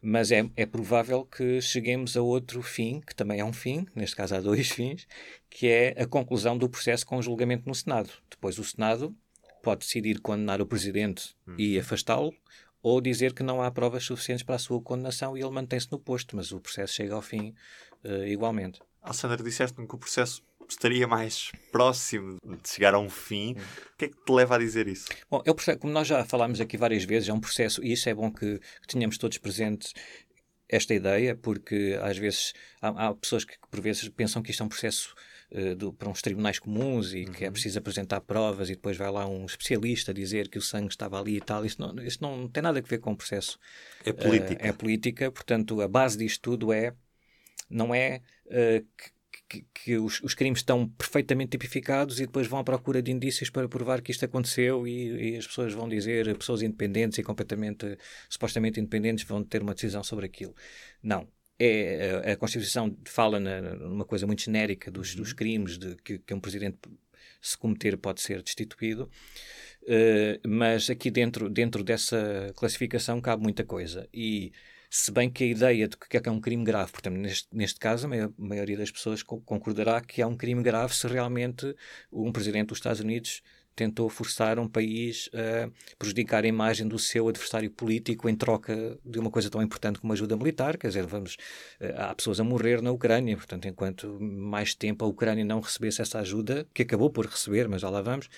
Mas 0.00 0.30
é, 0.30 0.48
é 0.56 0.64
provável 0.64 1.24
que 1.24 1.60
cheguemos 1.60 2.16
a 2.16 2.22
outro 2.22 2.62
fim, 2.62 3.00
que 3.00 3.14
também 3.14 3.40
é 3.40 3.44
um 3.44 3.52
fim, 3.52 3.86
neste 3.94 4.14
caso 4.14 4.36
há 4.36 4.40
dois 4.40 4.68
fins, 4.70 5.08
que 5.50 5.66
é 5.66 6.00
a 6.00 6.06
conclusão 6.06 6.56
do 6.56 6.68
processo 6.68 7.04
com 7.04 7.16
o 7.16 7.22
julgamento 7.22 7.64
no 7.66 7.74
Senado. 7.74 8.10
Depois 8.30 8.56
o 8.58 8.64
Senado 8.64 9.16
pode 9.62 9.80
decidir 9.80 10.20
condenar 10.20 10.60
o 10.60 10.66
presidente 10.66 11.34
hum. 11.48 11.56
e 11.58 11.76
afastá-lo, 11.76 12.32
ou 12.88 13.00
dizer 13.00 13.32
que 13.32 13.42
não 13.42 13.60
há 13.60 13.68
provas 13.68 14.04
suficientes 14.04 14.44
para 14.44 14.54
a 14.54 14.58
sua 14.60 14.80
condenação 14.80 15.36
e 15.36 15.40
ele 15.40 15.50
mantém-se 15.50 15.90
no 15.90 15.98
posto, 15.98 16.36
mas 16.36 16.52
o 16.52 16.60
processo 16.60 16.94
chega 16.94 17.16
ao 17.16 17.20
fim 17.20 17.52
uh, 18.04 18.24
igualmente. 18.24 18.80
Alessandra, 19.02 19.42
disseste-me 19.42 19.88
que 19.88 19.96
o 19.96 19.98
processo 19.98 20.40
estaria 20.68 21.04
mais 21.04 21.50
próximo 21.72 22.38
de 22.44 22.68
chegar 22.68 22.94
a 22.94 22.98
um 23.00 23.10
fim. 23.10 23.56
Hum. 23.56 23.62
O 23.94 23.96
que 23.98 24.04
é 24.04 24.08
que 24.08 24.16
te 24.24 24.32
leva 24.32 24.54
a 24.54 24.58
dizer 24.58 24.86
isso? 24.86 25.08
Bom, 25.28 25.40
processo, 25.40 25.80
como 25.80 25.92
nós 25.92 26.06
já 26.06 26.24
falámos 26.24 26.60
aqui 26.60 26.76
várias 26.76 27.02
vezes, 27.02 27.28
é 27.28 27.32
um 27.32 27.40
processo, 27.40 27.82
e 27.82 27.90
isso 27.90 28.08
é 28.08 28.14
bom 28.14 28.30
que, 28.30 28.60
que 28.60 28.86
tenhamos 28.86 29.18
todos 29.18 29.36
presentes 29.38 29.92
esta 30.68 30.94
ideia, 30.94 31.34
porque 31.34 31.98
às 32.00 32.16
vezes 32.16 32.52
há, 32.80 33.08
há 33.08 33.14
pessoas 33.16 33.44
que 33.44 33.54
por 33.68 33.80
vezes 33.80 34.08
pensam 34.10 34.40
que 34.40 34.52
isto 34.52 34.62
é 34.62 34.66
um 34.66 34.68
processo 34.68 35.12
do, 35.76 35.92
para 35.92 36.08
uns 36.08 36.20
tribunais 36.20 36.58
comuns 36.58 37.12
e 37.14 37.24
uhum. 37.24 37.32
que 37.32 37.44
é 37.44 37.46
uhum. 37.46 37.52
preciso 37.52 37.78
apresentar 37.78 38.20
provas 38.20 38.68
e 38.68 38.74
depois 38.74 38.96
vai 38.96 39.10
lá 39.10 39.26
um 39.26 39.46
especialista 39.46 40.12
dizer 40.12 40.48
que 40.48 40.58
o 40.58 40.62
sangue 40.62 40.88
estava 40.88 41.18
ali 41.20 41.36
e 41.36 41.40
tal. 41.40 41.64
Isso 41.64 41.80
não, 41.80 42.04
isso 42.04 42.18
não 42.20 42.48
tem 42.48 42.62
nada 42.62 42.78
a 42.78 42.82
ver 42.82 42.98
com 42.98 43.12
o 43.12 43.16
processo. 43.16 43.58
É 44.04 44.12
política. 44.12 44.64
Uh, 44.64 44.68
é 44.68 44.72
política, 44.72 45.30
portanto, 45.30 45.80
a 45.80 45.88
base 45.88 46.18
disto 46.18 46.42
tudo 46.42 46.72
é 46.72 46.92
não 47.68 47.94
é 47.94 48.20
uh, 48.46 48.86
que, 49.48 49.64
que 49.72 49.96
os, 49.96 50.20
os, 50.22 50.34
crimes 50.34 50.60
estão 50.60 50.88
perfeitamente 50.88 51.50
tipificados 51.50 52.18
e 52.20 52.26
depois 52.26 52.46
vão 52.46 52.58
à 52.58 52.64
procura 52.64 53.00
de 53.00 53.10
indícios 53.10 53.48
para 53.48 53.68
provar 53.68 54.02
que 54.02 54.10
isto 54.10 54.24
aconteceu 54.24 54.86
e, 54.86 55.34
e, 55.34 55.36
as 55.36 55.46
pessoas 55.46 55.72
vão 55.72 55.88
dizer, 55.88 56.36
pessoas 56.36 56.62
independentes 56.62 57.18
e 57.18 57.22
completamente, 57.22 57.96
supostamente 58.28 58.80
independentes, 58.80 59.24
vão 59.24 59.42
ter 59.44 59.62
uma 59.62 59.74
decisão 59.74 60.02
sobre 60.02 60.26
aquilo. 60.26 60.54
Não 61.02 61.28
é 61.58 62.32
a, 62.32 62.36
Constituição 62.36 62.96
fala 63.04 63.40
na, 63.40 63.60
numa 63.60 64.04
coisa 64.04 64.26
muito 64.26 64.42
genérica 64.42 64.90
dos, 64.90 65.12
uhum. 65.12 65.22
dos 65.22 65.32
crimes 65.32 65.78
de 65.78 65.96
que, 65.96 66.18
que, 66.18 66.34
um 66.34 66.40
presidente 66.40 66.78
se 67.40 67.56
cometer 67.56 67.96
pode 67.96 68.20
ser 68.20 68.42
destituído, 68.42 69.10
uh, 69.82 70.48
mas 70.48 70.90
aqui 70.90 71.10
dentro 71.10 71.48
dentro 71.48 71.82
dessa 71.84 72.52
classificação 72.56 73.20
cabe 73.20 73.42
muita 73.42 73.64
coisa 73.64 74.08
e 74.12 74.52
se 74.90 75.10
bem 75.10 75.30
que 75.30 75.44
a 75.44 75.46
ideia 75.46 75.88
de 75.88 75.96
que 75.96 76.16
é, 76.16 76.20
que 76.20 76.28
é 76.28 76.32
um 76.32 76.40
crime 76.40 76.64
grave, 76.64 76.92
portanto, 76.92 77.16
neste, 77.16 77.48
neste 77.52 77.78
caso, 77.78 78.06
a 78.06 78.30
maioria 78.38 78.76
das 78.76 78.90
pessoas 78.90 79.22
concordará 79.22 80.00
que 80.00 80.22
é 80.22 80.26
um 80.26 80.36
crime 80.36 80.62
grave 80.62 80.94
se 80.94 81.06
realmente 81.06 81.74
um 82.10 82.32
presidente 82.32 82.68
dos 82.68 82.78
Estados 82.78 83.00
Unidos 83.00 83.42
tentou 83.76 84.08
forçar 84.08 84.58
um 84.58 84.66
país 84.66 85.28
a 85.32 85.70
prejudicar 85.98 86.44
a 86.44 86.48
imagem 86.48 86.88
do 86.88 86.98
seu 86.98 87.28
adversário 87.28 87.70
político 87.70 88.28
em 88.28 88.34
troca 88.34 88.98
de 89.04 89.18
uma 89.18 89.30
coisa 89.30 89.50
tão 89.50 89.62
importante 89.62 90.00
como 90.00 90.12
ajuda 90.12 90.36
militar. 90.36 90.78
Quer 90.78 90.88
dizer, 90.88 91.06
vamos, 91.06 91.34
uh, 91.80 91.94
há 91.96 92.14
pessoas 92.14 92.40
a 92.40 92.44
morrer 92.44 92.80
na 92.80 92.90
Ucrânia, 92.90 93.36
portanto, 93.36 93.68
enquanto 93.68 94.18
mais 94.20 94.74
tempo 94.74 95.04
a 95.04 95.08
Ucrânia 95.08 95.44
não 95.44 95.60
recebesse 95.60 96.00
essa 96.00 96.18
ajuda, 96.18 96.66
que 96.72 96.82
acabou 96.82 97.10
por 97.10 97.26
receber, 97.26 97.68
mas 97.68 97.82
já 97.82 97.90
lá 97.90 98.00
vamos, 98.00 98.28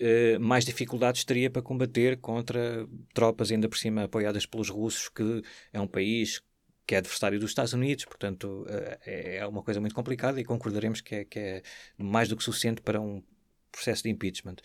Uh, 0.00 0.40
mais 0.40 0.64
dificuldades 0.64 1.26
teria 1.26 1.50
para 1.50 1.60
combater 1.60 2.16
contra 2.16 2.88
tropas, 3.12 3.52
ainda 3.52 3.68
por 3.68 3.76
cima 3.76 4.04
apoiadas 4.04 4.46
pelos 4.46 4.70
russos, 4.70 5.10
que 5.10 5.42
é 5.74 5.78
um 5.78 5.86
país 5.86 6.40
que 6.86 6.94
é 6.94 6.98
adversário 6.98 7.38
dos 7.38 7.50
Estados 7.50 7.74
Unidos, 7.74 8.06
portanto 8.06 8.66
uh, 8.66 8.98
é 9.04 9.46
uma 9.46 9.62
coisa 9.62 9.78
muito 9.78 9.94
complicada 9.94 10.40
e 10.40 10.44
concordaremos 10.44 11.02
que 11.02 11.16
é, 11.16 11.24
que 11.26 11.38
é 11.38 11.62
mais 11.98 12.30
do 12.30 12.36
que 12.36 12.42
suficiente 12.42 12.80
para 12.80 12.98
um 12.98 13.22
processo 13.70 14.02
de 14.02 14.10
impeachment. 14.10 14.56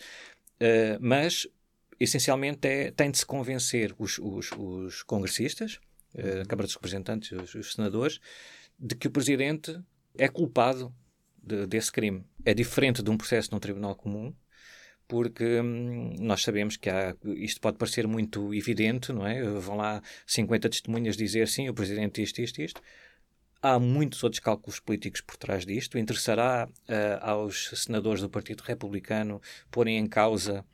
Uh, 0.60 0.98
mas, 1.00 1.46
essencialmente, 1.98 2.66
é, 2.66 2.90
tem 2.90 3.10
de 3.10 3.18
se 3.18 3.26
convencer 3.26 3.94
os, 3.98 4.18
os, 4.18 4.50
os 4.52 5.02
congressistas, 5.02 5.80
a 6.16 6.46
Câmara 6.46 6.66
dos 6.66 6.74
Representantes, 6.74 7.30
os, 7.32 7.54
os 7.54 7.74
senadores, 7.74 8.20
de 8.78 8.94
que 8.94 9.08
o 9.08 9.10
presidente 9.10 9.78
é 10.16 10.28
culpado 10.28 10.94
de, 11.36 11.66
desse 11.66 11.92
crime. 11.92 12.24
É 12.44 12.54
diferente 12.54 13.02
de 13.02 13.10
um 13.10 13.16
processo 13.16 13.50
num 13.52 13.60
tribunal 13.60 13.94
comum, 13.94 14.34
porque 15.06 15.60
hum, 15.60 16.14
nós 16.18 16.42
sabemos 16.42 16.76
que 16.76 16.90
há, 16.90 17.14
isto 17.36 17.60
pode 17.60 17.78
parecer 17.78 18.06
muito 18.06 18.52
evidente, 18.52 19.12
não 19.12 19.26
é? 19.26 19.42
Vão 19.42 19.76
lá 19.76 20.02
50 20.26 20.68
testemunhas 20.68 21.16
dizer 21.16 21.46
sim, 21.48 21.68
o 21.68 21.74
presidente 21.74 22.22
isto, 22.22 22.40
isto, 22.40 22.60
isto. 22.60 22.80
Há 23.62 23.78
muitos 23.78 24.22
outros 24.22 24.40
cálculos 24.40 24.78
políticos 24.78 25.20
por 25.20 25.36
trás 25.36 25.64
disto. 25.64 25.98
Interessará 25.98 26.68
uh, 26.68 27.24
aos 27.24 27.70
senadores 27.74 28.20
do 28.20 28.30
Partido 28.30 28.62
Republicano 28.62 29.40
porem 29.70 29.98
em 29.98 30.06
causa 30.06 30.64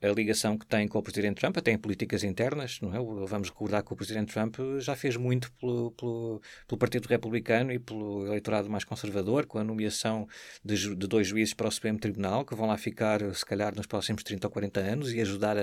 a 0.00 0.08
ligação 0.08 0.56
que 0.56 0.64
tem 0.64 0.86
com 0.86 0.98
o 0.98 1.02
Presidente 1.02 1.40
Trump, 1.40 1.56
até 1.56 1.72
em 1.72 1.78
políticas 1.78 2.22
internas, 2.22 2.80
não 2.80 2.94
é? 2.94 3.26
Vamos 3.26 3.48
recordar 3.48 3.82
que 3.82 3.92
o 3.92 3.96
Presidente 3.96 4.32
Trump 4.32 4.56
já 4.78 4.94
fez 4.94 5.16
muito 5.16 5.50
pelo, 5.52 5.90
pelo, 5.92 6.40
pelo 6.68 6.78
Partido 6.78 7.06
Republicano 7.06 7.72
e 7.72 7.78
pelo 7.78 8.26
eleitorado 8.26 8.70
mais 8.70 8.84
conservador, 8.84 9.46
com 9.46 9.58
a 9.58 9.64
nomeação 9.64 10.28
de, 10.64 10.94
de, 10.94 11.06
dois 11.06 11.26
juízes 11.26 11.52
para 11.52 11.66
o 11.66 11.70
Supremo 11.70 11.98
Tribunal, 11.98 12.44
que 12.44 12.54
vão 12.54 12.68
lá 12.68 12.78
ficar, 12.78 13.20
se 13.34 13.44
calhar, 13.44 13.74
nos 13.74 13.86
próximos 13.86 14.22
30 14.22 14.46
ou 14.46 14.50
40 14.52 14.80
anos 14.80 15.12
e 15.12 15.20
ajudar 15.20 15.58
a, 15.58 15.62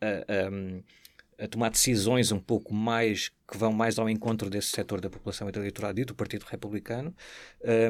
a, 0.00 0.48
a 0.48 0.50
a 1.40 1.48
tomar 1.48 1.70
decisões 1.70 2.30
um 2.30 2.38
pouco 2.38 2.74
mais 2.74 3.30
que 3.50 3.56
vão 3.56 3.72
mais 3.72 3.98
ao 3.98 4.08
encontro 4.08 4.48
desse 4.48 4.68
setor 4.68 5.00
da 5.00 5.10
população 5.10 5.48
e 5.48 5.52
do 5.52 5.58
eleitorado 5.58 6.00
e 6.00 6.04
do 6.04 6.14
Partido 6.14 6.44
Republicano 6.44 7.14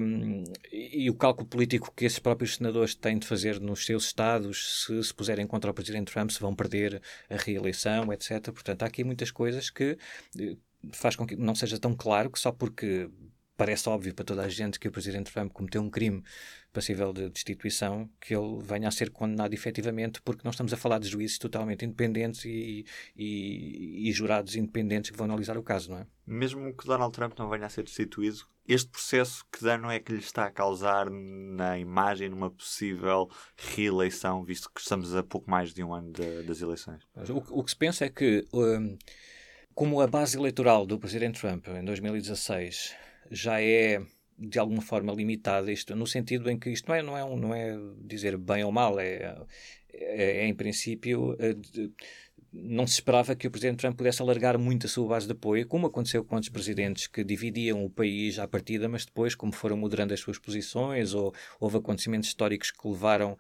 um, 0.03 0.45
e, 0.73 1.11
o 1.11 1.15
cálculo 1.15 1.47
político 1.47 1.93
que 1.95 2.05
esses 2.05 2.19
próprios 2.19 2.57
senadores 2.57 2.95
têm 2.95 3.19
de 3.19 3.27
fazer 3.27 3.61
nos 3.61 3.85
seus 3.85 4.07
estados 4.07 4.85
se 4.87 5.03
se 5.03 5.15
puserem 5.15 5.47
contra 5.47 5.71
o 5.71 5.75
Presidente 5.75 6.13
Trump 6.13 6.31
se 6.31 6.41
vão 6.41 6.55
perder 6.55 7.03
a 7.29 7.37
reeleição, 7.37 8.13
etc. 8.13 8.51
Portanto, 8.53 8.83
há 8.83 8.87
aqui 8.87 9.05
muitas 9.05 9.31
coisas 9.31 9.69
que 9.69 9.99
eh, 10.39 10.57
faz 10.93 11.17
com 11.17 11.27
que 11.27 11.37
não 11.37 11.55
seja 11.55 11.79
tão 11.79 11.95
claro 11.95 12.31
que 12.31 12.39
só 12.39 12.53
porque 12.53 13.11
parece 13.61 13.91
óbvio 13.91 14.15
para 14.15 14.25
toda 14.25 14.43
a 14.43 14.49
gente 14.49 14.81
que 14.81 14.89
o 14.89 14.91
Presidente 14.91 15.31
Trump 15.31 15.53
cometeu 15.53 15.83
um 15.83 15.91
crime 15.91 16.25
passível 16.73 17.13
de 17.13 17.29
destituição, 17.29 18.09
que 18.19 18.35
ele 18.35 18.59
venha 18.63 18.89
a 18.89 18.91
ser 18.91 19.11
condenado 19.11 19.53
efetivamente, 19.53 20.23
porque 20.23 20.41
nós 20.45 20.55
estamos 20.55 20.73
a 20.73 20.79
falar 20.79 20.99
de 20.99 21.07
juízes 21.07 21.37
totalmente 21.37 21.85
independentes 21.85 22.47
e, 22.47 22.87
e, 23.15 24.09
e, 24.09 24.13
jurados 24.13 24.57
independentes 24.57 25.11
que 25.11 25.17
vão 25.19 25.27
analisar 25.27 25.59
o 25.59 25.63
caso, 25.63 25.91
não 25.91 25.99
é? 25.99 26.07
Mesmo 26.27 26.73
que 26.73 26.87
Donald 26.87 27.13
Trump 27.13 27.39
não 27.39 27.51
venha 27.51 27.67
a 27.67 27.69
ser 27.69 27.83
destituído, 27.83 28.47
este 28.67 28.89
processo, 28.89 29.45
que 29.53 29.63
dano 29.63 29.91
é 29.91 30.01
que 30.01 30.11
lhe 30.11 30.21
está 30.21 30.47
a 30.47 30.51
causar 30.51 31.11
na 31.11 31.79
imagem 31.79 32.31
numa 32.31 32.51
possível 32.51 33.29
reeleição, 33.75 34.43
visto 34.43 34.71
que 34.75 34.81
estamos 34.81 35.15
a 35.15 35.23
pouco 35.23 35.51
mais 35.51 35.75
de 35.75 35.85
um 35.85 35.93
ano 35.93 36.13
de, 36.13 36.45
das 36.45 36.63
eleições? 36.63 37.03
O, 37.29 37.61
o, 37.61 37.63
que 37.63 37.73
se 37.73 37.77
pensa 37.77 38.07
é 38.07 38.09
que, 38.09 38.43
um, 38.55 38.97
como 39.75 40.01
a 40.01 40.07
base 40.07 40.39
eleitoral 40.39 40.87
do 40.87 40.99
Presidente 40.99 41.39
Trump 41.39 41.69
em 41.69 41.85
2016 41.85 43.10
já 43.31 43.61
é 43.61 44.03
de 44.39 44.59
alguma 44.59 44.81
forma 44.81 45.13
limitada 45.13 45.71
isto 45.71 45.95
no 45.95 46.07
sentido 46.07 46.51
em 46.51 46.59
que 46.59 46.71
isto 46.71 46.89
não 46.89 46.95
é 46.95 47.03
não 47.03 47.17
é, 47.17 47.25
um, 47.25 47.37
não 47.37 47.55
é 47.55 47.79
dizer 47.99 48.37
bem 48.39 48.65
ou 48.65 48.73
mal 48.73 48.99
é, 48.99 49.37
é, 49.93 50.45
é 50.45 50.47
em 50.47 50.55
princípio 50.55 51.37
é, 51.39 51.53
de, 51.53 51.93
não 52.53 52.87
se 52.87 52.95
esperava 52.95 53.37
que 53.37 53.47
o 53.47 53.51
presidente 53.51 53.79
Trump 53.79 53.97
pudesse 53.97 54.21
alargar 54.21 54.59
muito 54.59 54.87
a 54.87 54.89
sua 54.89 55.07
base 55.07 55.27
de 55.27 55.33
apoio, 55.33 55.67
como 55.67 55.87
aconteceu 55.87 56.25
com 56.25 56.35
outros 56.35 56.51
presidentes 56.51 57.07
que 57.07 57.23
dividiam 57.23 57.85
o 57.85 57.89
país 57.91 58.39
à 58.39 58.49
partida, 58.49 58.89
mas 58.89 59.05
depois, 59.05 59.35
como 59.35 59.53
foram 59.53 59.77
moderando 59.77 60.13
as 60.13 60.21
suas 60.21 60.39
posições, 60.39 61.15
ou 61.15 61.33
houve 61.61 61.77
acontecimentos 61.77 62.29
históricos 62.29 62.73
que 62.73 62.89
levaram 62.89 63.39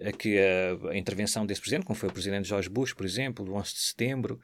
a 0.00 0.12
que 0.12 0.38
a, 0.38 0.90
a 0.90 0.96
intervenção 0.96 1.46
desse 1.46 1.60
presidente, 1.60 1.86
como 1.86 1.98
foi 1.98 2.08
o 2.08 2.12
presidente 2.12 2.48
George 2.48 2.68
Bush, 2.68 2.92
por 2.92 3.06
exemplo, 3.06 3.44
do 3.44 3.54
11 3.54 3.72
de 3.72 3.80
setembro, 3.80 4.40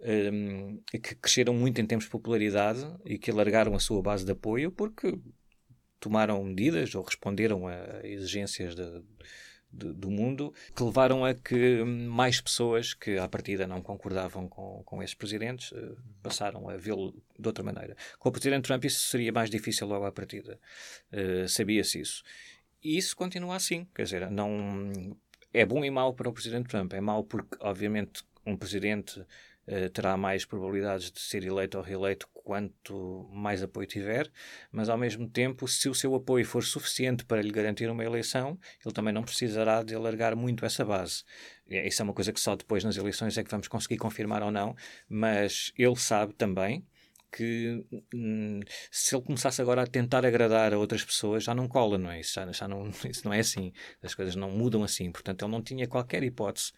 um, 0.00 0.80
que 0.90 1.14
cresceram 1.14 1.54
muito 1.54 1.80
em 1.80 1.86
termos 1.86 2.04
de 2.04 2.10
popularidade 2.10 2.86
e 3.04 3.18
que 3.18 3.30
alargaram 3.30 3.74
a 3.74 3.80
sua 3.80 4.02
base 4.02 4.24
de 4.24 4.32
apoio 4.32 4.70
porque 4.70 5.18
tomaram 5.98 6.42
medidas 6.44 6.94
ou 6.94 7.02
responderam 7.02 7.66
a 7.66 8.06
exigências 8.06 8.74
de, 8.74 9.02
de, 9.72 9.92
do 9.92 10.10
mundo 10.10 10.52
que 10.74 10.82
levaram 10.82 11.24
a 11.24 11.34
que 11.34 11.82
mais 11.84 12.40
pessoas 12.40 12.94
que 12.94 13.18
à 13.18 13.28
partida 13.28 13.66
não 13.66 13.80
concordavam 13.80 14.48
com, 14.48 14.82
com 14.84 15.02
esses 15.02 15.14
presidentes 15.14 15.72
uh, 15.72 15.96
passaram 16.22 16.68
a 16.68 16.76
vê-lo 16.76 17.12
de 17.38 17.46
outra 17.46 17.64
maneira. 17.64 17.96
Com 18.18 18.28
o 18.28 18.32
presidente 18.32 18.64
Trump 18.64 18.84
isso 18.84 19.08
seria 19.08 19.32
mais 19.32 19.50
difícil 19.50 19.86
logo 19.86 20.04
à 20.04 20.12
partida. 20.12 20.58
Uh, 21.12 21.48
Sabia-se 21.48 22.00
isso. 22.00 22.22
E 22.82 22.96
isso 22.96 23.16
continua 23.16 23.56
assim. 23.56 23.86
Quer 23.94 24.02
dizer, 24.04 24.30
não 24.30 24.90
é 25.52 25.64
bom 25.64 25.84
e 25.84 25.90
mau 25.90 26.14
para 26.14 26.28
o 26.28 26.32
presidente 26.32 26.68
Trump. 26.68 26.92
É 26.92 27.00
mau 27.00 27.24
porque, 27.24 27.56
obviamente, 27.60 28.22
um 28.44 28.56
presidente 28.56 29.24
uh, 29.68 29.90
terá 29.90 30.16
mais 30.16 30.44
probabilidades 30.44 31.10
de 31.10 31.20
ser 31.20 31.44
eleito 31.44 31.78
ou 31.78 31.84
reeleito 31.84 32.28
quanto 32.32 33.28
mais 33.32 33.62
apoio 33.62 33.86
tiver, 33.86 34.30
mas 34.70 34.88
ao 34.88 34.96
mesmo 34.96 35.28
tempo, 35.28 35.66
se 35.66 35.88
o 35.88 35.94
seu 35.94 36.14
apoio 36.14 36.44
for 36.44 36.62
suficiente 36.62 37.24
para 37.24 37.42
lhe 37.42 37.50
garantir 37.50 37.90
uma 37.90 38.04
eleição, 38.04 38.58
ele 38.84 38.94
também 38.94 39.12
não 39.12 39.22
precisará 39.22 39.82
de 39.82 39.94
alargar 39.94 40.36
muito 40.36 40.64
essa 40.64 40.84
base. 40.84 41.24
Isso 41.68 42.02
é 42.02 42.04
uma 42.04 42.14
coisa 42.14 42.32
que 42.32 42.38
só 42.38 42.54
depois 42.54 42.84
nas 42.84 42.96
eleições 42.96 43.36
é 43.36 43.42
que 43.42 43.50
vamos 43.50 43.66
conseguir 43.66 43.96
confirmar 43.96 44.42
ou 44.42 44.52
não, 44.52 44.76
mas 45.08 45.72
ele 45.76 45.96
sabe 45.96 46.34
também 46.34 46.86
que 47.32 47.84
hum, 48.14 48.60
se 48.90 49.14
ele 49.14 49.24
começasse 49.24 49.60
agora 49.60 49.82
a 49.82 49.86
tentar 49.86 50.24
agradar 50.24 50.72
a 50.72 50.78
outras 50.78 51.04
pessoas, 51.04 51.44
já 51.44 51.54
não 51.54 51.68
cola, 51.68 51.98
não 51.98 52.10
é? 52.10 52.20
Isso, 52.20 52.34
já, 52.34 52.50
já 52.52 52.68
não, 52.68 52.88
isso 53.10 53.22
não 53.24 53.32
é 53.32 53.40
assim. 53.40 53.72
As 54.02 54.14
coisas 54.14 54.36
não 54.36 54.50
mudam 54.50 54.82
assim. 54.82 55.10
Portanto, 55.10 55.44
ele 55.44 55.52
não 55.52 55.62
tinha 55.62 55.86
qualquer 55.86 56.22
hipótese 56.22 56.72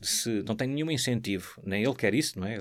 se 0.00 0.42
não 0.42 0.56
tem 0.56 0.68
nenhum 0.68 0.90
incentivo, 0.90 1.60
nem 1.64 1.82
ele 1.82 1.94
quer 1.94 2.14
isso, 2.14 2.38
não 2.38 2.46
é? 2.46 2.58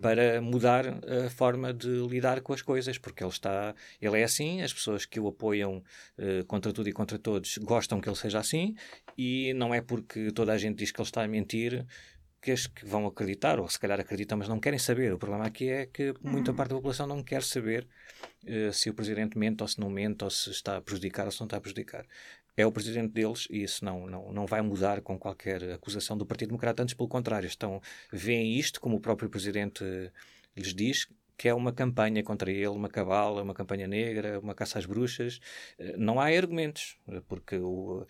Para 0.00 0.40
mudar 0.40 0.86
a 0.86 1.30
forma 1.30 1.72
de 1.72 1.88
lidar 2.06 2.40
com 2.40 2.52
as 2.52 2.62
coisas, 2.62 2.98
porque 2.98 3.22
ele 3.22 3.30
está, 3.30 3.74
ele 4.00 4.20
é 4.20 4.24
assim, 4.24 4.62
as 4.62 4.72
pessoas 4.72 5.04
que 5.04 5.20
o 5.20 5.28
apoiam 5.28 5.82
uh, 6.18 6.44
contra 6.46 6.72
tudo 6.72 6.88
e 6.88 6.92
contra 6.92 7.18
todos 7.18 7.58
gostam 7.58 8.00
que 8.00 8.08
ele 8.08 8.16
seja 8.16 8.38
assim, 8.38 8.74
e 9.16 9.52
não 9.54 9.74
é 9.74 9.80
porque 9.80 10.30
toda 10.32 10.52
a 10.52 10.58
gente 10.58 10.78
diz 10.78 10.90
que 10.90 11.00
ele 11.00 11.08
está 11.08 11.22
a 11.22 11.28
mentir 11.28 11.86
que 12.40 12.52
as 12.52 12.66
que 12.66 12.86
vão 12.86 13.06
acreditar, 13.06 13.58
ou 13.58 13.68
se 13.68 13.78
calhar 13.78 13.98
acreditam, 13.98 14.38
mas 14.38 14.48
não 14.48 14.60
querem 14.60 14.78
saber. 14.78 15.12
O 15.12 15.18
problema 15.18 15.46
aqui 15.46 15.68
é 15.68 15.86
que 15.86 16.14
muita 16.22 16.52
uhum. 16.52 16.56
parte 16.56 16.70
da 16.70 16.76
população 16.76 17.06
não 17.06 17.22
quer 17.22 17.42
saber 17.42 17.86
uh, 18.44 18.72
se 18.72 18.88
o 18.88 18.94
presidente 18.94 19.36
mente 19.36 19.60
ou 19.60 19.68
se 19.68 19.80
não 19.80 19.90
mente, 19.90 20.22
ou 20.24 20.30
se 20.30 20.50
está 20.50 20.76
a 20.76 20.80
prejudicar 20.80 21.26
ou 21.26 21.32
se 21.32 21.40
não 21.40 21.46
está 21.46 21.56
a 21.56 21.60
prejudicar 21.60 22.06
é 22.58 22.66
o 22.66 22.72
presidente 22.72 23.12
deles 23.12 23.46
e 23.48 23.62
isso 23.62 23.84
não, 23.84 24.08
não, 24.08 24.32
não 24.32 24.44
vai 24.44 24.60
mudar 24.60 25.00
com 25.00 25.16
qualquer 25.16 25.62
acusação 25.74 26.18
do 26.18 26.26
Partido 26.26 26.48
Democrata. 26.48 26.82
Antes, 26.82 26.92
pelo 26.92 27.08
contrário, 27.08 27.46
estão, 27.46 27.80
veem 28.12 28.58
isto, 28.58 28.80
como 28.80 28.96
o 28.96 29.00
próprio 29.00 29.30
presidente 29.30 29.84
lhes 30.56 30.74
diz, 30.74 31.06
que 31.36 31.48
é 31.48 31.54
uma 31.54 31.72
campanha 31.72 32.20
contra 32.24 32.50
ele, 32.50 32.66
uma 32.66 32.88
cabala, 32.88 33.44
uma 33.44 33.54
campanha 33.54 33.86
negra, 33.86 34.40
uma 34.40 34.56
caça 34.56 34.76
às 34.76 34.86
bruxas. 34.86 35.38
Eh, 35.78 35.94
não 35.96 36.18
há 36.18 36.24
argumentos, 36.36 36.98
porque 37.28 37.54
o, 37.58 38.04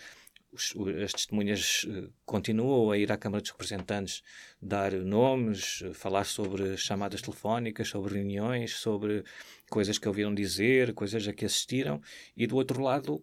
os, 0.51 0.75
as 1.05 1.13
testemunhas 1.13 1.87
eh, 1.87 2.09
continuam 2.25 2.91
a 2.91 2.97
ir 2.97 3.13
à 3.13 3.19
Câmara 3.19 3.43
dos 3.43 3.51
Representantes 3.51 4.23
dar 4.63 4.93
nomes, 4.93 5.85
falar 5.93 6.25
sobre 6.25 6.75
chamadas 6.79 7.21
telefónicas, 7.21 7.89
sobre 7.89 8.15
reuniões, 8.15 8.77
sobre 8.77 9.23
coisas 9.69 9.99
que 9.99 10.09
ouviram 10.09 10.35
dizer, 10.35 10.95
coisas 10.95 11.29
a 11.29 11.35
que 11.35 11.45
assistiram, 11.45 12.01
e 12.35 12.47
do 12.47 12.57
outro 12.57 12.83
lado 12.83 13.23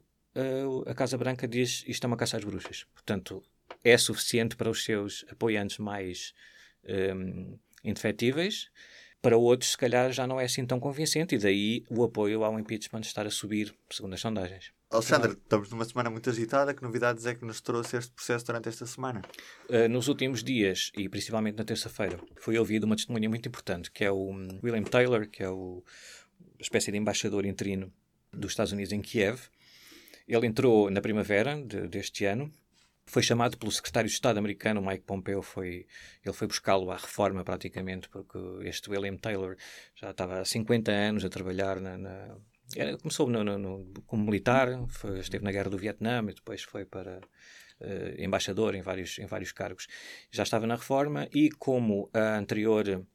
a 0.85 0.93
Casa 0.93 1.17
Branca 1.17 1.47
diz 1.47 1.83
isto 1.87 2.03
é 2.03 2.07
uma 2.07 2.17
caça 2.17 2.37
às 2.37 2.43
bruxas. 2.43 2.85
Portanto, 2.93 3.43
é 3.83 3.97
suficiente 3.97 4.55
para 4.55 4.69
os 4.69 4.83
seus 4.83 5.25
apoiantes 5.29 5.77
mais 5.77 6.33
um, 6.83 6.91
ehm, 6.91 7.59
indefetíveis. 7.83 8.69
Para 9.21 9.37
outros, 9.37 9.71
se 9.71 9.77
calhar, 9.77 10.11
já 10.11 10.27
não 10.27 10.39
é 10.39 10.45
assim 10.45 10.65
tão 10.65 10.79
convincente 10.79 11.33
e 11.33 11.37
daí 11.39 11.83
o 11.89 12.03
apoio 12.03 12.43
ao 12.43 12.59
impeachment 12.59 13.01
estar 13.01 13.25
a 13.25 13.31
subir, 13.31 13.73
segundo 13.89 14.13
as 14.13 14.21
sondagens. 14.21 14.71
Alexandre, 14.91 15.31
estamos 15.31 15.69
numa 15.71 15.83
semana 15.83 16.11
muito 16.11 16.29
agitada. 16.29 16.73
Que 16.73 16.83
novidades 16.83 17.25
é 17.25 17.33
que 17.33 17.43
nos 17.43 17.59
trouxe 17.59 17.97
este 17.97 18.11
processo 18.11 18.45
durante 18.45 18.69
esta 18.69 18.85
semana? 18.85 19.23
Uh, 19.67 19.89
nos 19.89 20.07
últimos 20.07 20.43
dias, 20.43 20.91
e 20.95 21.09
principalmente 21.09 21.57
na 21.57 21.63
terça-feira, 21.63 22.19
foi 22.39 22.57
ouvido 22.59 22.83
uma 22.83 22.95
testemunha 22.95 23.27
muito 23.27 23.47
importante, 23.47 23.91
que 23.91 24.05
é 24.05 24.11
o 24.11 24.31
William 24.63 24.83
Taylor, 24.83 25.27
que 25.27 25.41
é 25.41 25.49
o 25.49 25.83
espécie 26.59 26.91
de 26.91 26.97
embaixador 26.97 27.45
interino 27.45 27.91
dos 28.31 28.51
Estados 28.51 28.73
Unidos 28.73 28.93
em 28.93 29.01
Kiev, 29.01 29.49
ele 30.27 30.47
entrou 30.47 30.89
na 30.89 31.01
primavera 31.01 31.55
de, 31.61 31.87
deste 31.87 32.25
ano 32.25 32.51
foi 33.05 33.21
chamado 33.21 33.57
pelo 33.57 33.71
secretário 33.71 34.09
de 34.09 34.15
Estado 34.15 34.37
americano, 34.37 34.81
Mike 34.81 35.03
Pompeo, 35.05 35.41
foi, 35.41 35.85
ele 36.23 36.33
foi 36.33 36.47
buscá-lo 36.47 36.89
à 36.91 36.97
reforma 36.97 37.43
praticamente, 37.43 38.09
porque 38.09 38.37
este 38.63 38.89
William 38.89 39.15
Taylor 39.15 39.55
já 39.95 40.11
estava 40.11 40.39
há 40.39 40.45
50 40.45 40.91
anos 40.91 41.23
a 41.23 41.29
trabalhar 41.29 41.79
na... 41.79 41.97
na 41.97 42.35
era, 42.75 42.97
começou 42.97 43.29
no, 43.29 43.43
no, 43.43 43.59
no, 43.59 43.93
como 44.07 44.25
militar, 44.25 44.69
foi, 44.89 45.19
esteve 45.19 45.43
na 45.43 45.51
guerra 45.51 45.69
do 45.69 45.77
Vietnã 45.77 46.25
e 46.27 46.33
depois 46.33 46.63
foi 46.63 46.83
para 46.83 47.19
uh, 47.19 48.21
embaixador 48.21 48.73
em 48.73 48.81
vários, 48.81 49.19
em 49.19 49.27
vários 49.27 49.51
cargos. 49.51 49.85
Já 50.31 50.41
estava 50.41 50.65
na 50.65 50.75
reforma 50.75 51.29
e 51.31 51.51
como 51.51 52.09
a 52.11 52.37
anterior 52.37 53.05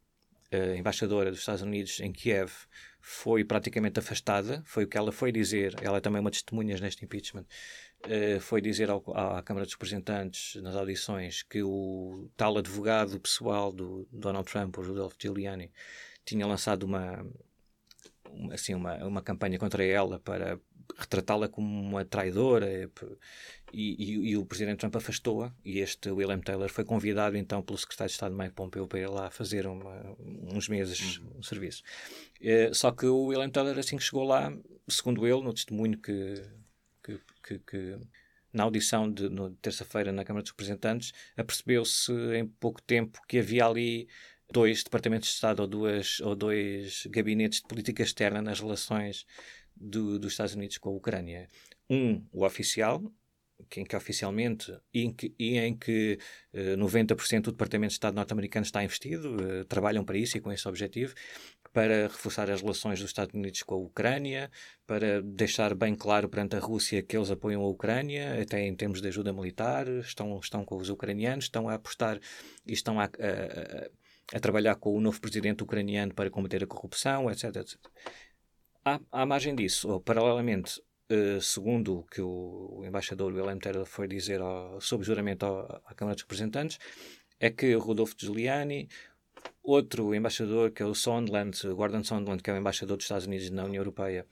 uh, 0.53 0.75
embaixadora 0.77 1.31
dos 1.31 1.41
Estados 1.41 1.63
Unidos 1.63 2.01
em 2.01 2.13
Kiev 2.13 2.51
foi 3.01 3.45
praticamente 3.45 3.99
afastada, 3.99 4.63
foi 4.67 4.85
o 4.85 4.89
que 4.89 4.97
ela 4.99 5.11
foi 5.11 5.33
dizer, 5.33 5.75
ela 5.83 5.99
é 5.99 6.01
também 6.01 6.21
uma 6.21 6.31
testemunha 6.31 6.77
neste 6.79 7.05
impeachment, 7.05 7.47
uh, 8.07 8.41
foi 8.41 8.61
dizer 8.61 8.91
ao, 8.91 9.03
à 9.17 9.43
Câmara 9.43 9.65
dos 9.65 9.75
Representantes 9.75 10.61
nas 10.63 10.75
audições 10.77 11.43
que 11.43 11.63
o 11.63 12.29
tal 12.37 12.59
advogado 12.59 13.19
pessoal 13.21 13.73
do 13.73 14.07
Donald 14.13 14.51
Trump, 14.51 14.77
o 14.79 14.83
Rudolph 14.83 15.15
Giuliani, 15.19 15.73
tinha 16.25 16.47
lançado 16.47 16.85
uma, 16.85 17.27
uma, 18.29 18.55
assim, 18.55 18.75
uma, 18.75 18.97
uma 19.05 19.23
campanha 19.23 19.59
contra 19.59 19.85
ela 19.85 20.19
para 20.21 20.61
retratá-la 20.97 21.49
como 21.49 21.69
uma 21.69 22.05
traidora 22.05 22.67
e, 22.73 22.89
e, 23.73 24.31
e, 24.31 24.37
o 24.37 24.45
presidente 24.45 24.79
Trump 24.79 24.97
afastou-a 24.97 25.53
e 25.65 25.79
este 25.79 26.11
William 26.11 26.41
Taylor 26.41 26.69
foi 26.69 26.85
convidado 26.85 27.37
então 27.37 27.63
pelo 27.63 27.79
secretário 27.79 28.09
de 28.09 28.15
Estado 28.15 28.35
Mike 28.35 28.55
Pompeo 28.55 28.87
para 28.87 29.01
ir 29.01 29.09
lá 29.09 29.31
fazer 29.31 29.67
uma, 29.67 30.17
uns 30.19 30.69
meses 30.69 31.19
uhum. 31.19 31.39
um 31.39 31.43
serviço. 31.43 31.83
Uh, 32.41 32.75
só 32.75 32.91
que 32.91 33.07
o 33.07 33.27
William 33.27 33.51
Taylor 33.51 33.79
assim 33.79 33.97
que 33.97 34.03
chegou 34.03 34.25
lá, 34.25 34.53
segundo 34.89 35.27
ele, 35.27 35.43
no 35.43 35.55
testemunho 35.55 35.99
que, 35.99 36.35
que, 37.03 37.21
que, 37.43 37.59
que 37.61 37.99
na 38.53 38.65
audição 38.65 39.11
de 39.11 39.29
terça-feira 39.63 40.13
na 40.13 40.25
Câmara 40.25 40.43
dos 40.43 40.51
Representantes, 40.51 41.13
apercebeu-se 41.37 42.13
em 42.35 42.47
pouco 42.47 42.83
tempo 42.83 43.21
que 43.29 43.39
havia 43.39 43.65
ali 43.65 44.09
dois 44.53 44.83
departamentos 44.83 45.29
de 45.29 45.35
Estado 45.35 45.61
ou, 45.61 45.67
duas, 45.67 46.21
ou 46.21 46.35
dois 46.35 47.07
gabinetes 47.11 47.61
de 47.61 47.69
política 47.69 48.03
externa 48.03 48.43
nas 48.43 48.61
relações 48.61 49.25
do, 49.81 50.19
dos 50.19 50.33
Estados 50.33 50.55
Unidos 50.55 50.79
com 50.79 50.91
a 50.91 50.93
Ucrânia. 50.93 51.49
Um, 51.89 52.25
o 52.31 52.45
oficial, 52.45 53.03
em 53.77 53.85
que 53.85 53.97
oficialmente 53.97 54.75
e 54.93 55.03
em 55.03 55.13
que, 55.13 55.35
e 55.39 55.59
em 55.59 55.77
que 55.77 56.19
uh, 56.55 56.59
eh, 56.59 56.77
90% 56.77 57.43
do 57.43 57.53
Departamento 57.53 57.91
de 57.91 57.95
Estado 57.95 58.15
norte-americano 58.15 58.65
está 58.65 58.83
investido, 58.83 59.37
uh, 59.37 59.65
trabalham 59.65 60.05
para 60.05 60.17
isso 60.17 60.37
e 60.37 60.41
com 60.41 60.53
esse 60.53 60.67
objetivo, 60.69 61.15
para 61.73 62.09
reforçar 62.09 62.51
as 62.51 62.63
relações 62.63 62.99
dos 62.99 63.11
Estados 63.11 63.35
Unidos 63.35 63.63
com 63.63 63.75
a 63.75 63.79
Ucrânia, 63.79 64.51
para 64.87 65.23
deixar 65.23 65.75
bem 65.75 65.95
claro 65.95 66.29
perante 66.29 66.57
a 66.57 66.59
Rússia 66.59 67.03
que 67.03 67.17
eles 67.17 67.31
apoiam 67.31 67.63
a 67.63 67.69
Ucrânia, 67.69 68.41
até 68.41 68.67
em 68.67 68.75
termos 68.75 69.01
de 69.01 69.09
ajuda 69.09 69.33
militar, 69.33 69.87
estão, 69.89 70.39
estão 70.41 70.65
com 70.65 70.77
os 70.77 70.89
ucranianos, 70.89 71.45
estão 71.45 71.69
a 71.69 71.75
apostar 71.75 72.19
e 72.67 72.73
estão 72.73 72.99
a, 72.99 73.05
a, 73.05 73.07
a, 73.07 74.37
a 74.37 74.41
trabalhar 74.41 74.75
com 74.77 74.97
o 74.97 75.01
novo 75.01 75.21
presidente 75.21 75.63
ucraniano 75.63 76.13
para 76.13 76.31
combater 76.31 76.65
a 76.65 76.67
corrupção, 76.67 77.31
etc. 77.31 77.57
etc. 77.57 77.79
À, 78.85 79.01
à 79.13 79.27
margem 79.27 79.55
disso, 79.55 79.89
ou 79.89 80.01
paralelamente, 80.01 80.81
Uh, 81.13 81.41
segundo 81.41 81.99
o 81.99 82.03
que 82.05 82.21
o 82.23 82.85
embaixador 82.87 83.33
William 83.33 83.59
Taylor 83.59 83.85
foi 83.85 84.07
dizer 84.07 84.41
ao, 84.41 84.81
sob 84.81 85.03
juramento 85.03 85.45
ao, 85.45 85.83
à 85.85 85.93
Câmara 85.93 86.15
dos 86.15 86.23
Representantes, 86.23 86.79
é 87.41 87.51
que 87.51 87.75
Rodolfo 87.75 88.15
Giuliani, 88.17 88.89
outro 89.61 90.15
embaixador, 90.15 90.71
que 90.71 90.85
é 90.85 90.87
o 90.87 90.95
Sondland, 90.95 91.59
Gordon 91.75 92.05
Sondland, 92.05 92.41
que 92.41 92.49
é 92.49 92.55
o 92.55 92.57
embaixador 92.57 92.97
dos 92.97 93.07
Estados 93.07 93.27
Unidos 93.27 93.51
na 93.51 93.65
União 93.65 93.81
Europeia, 93.81 94.25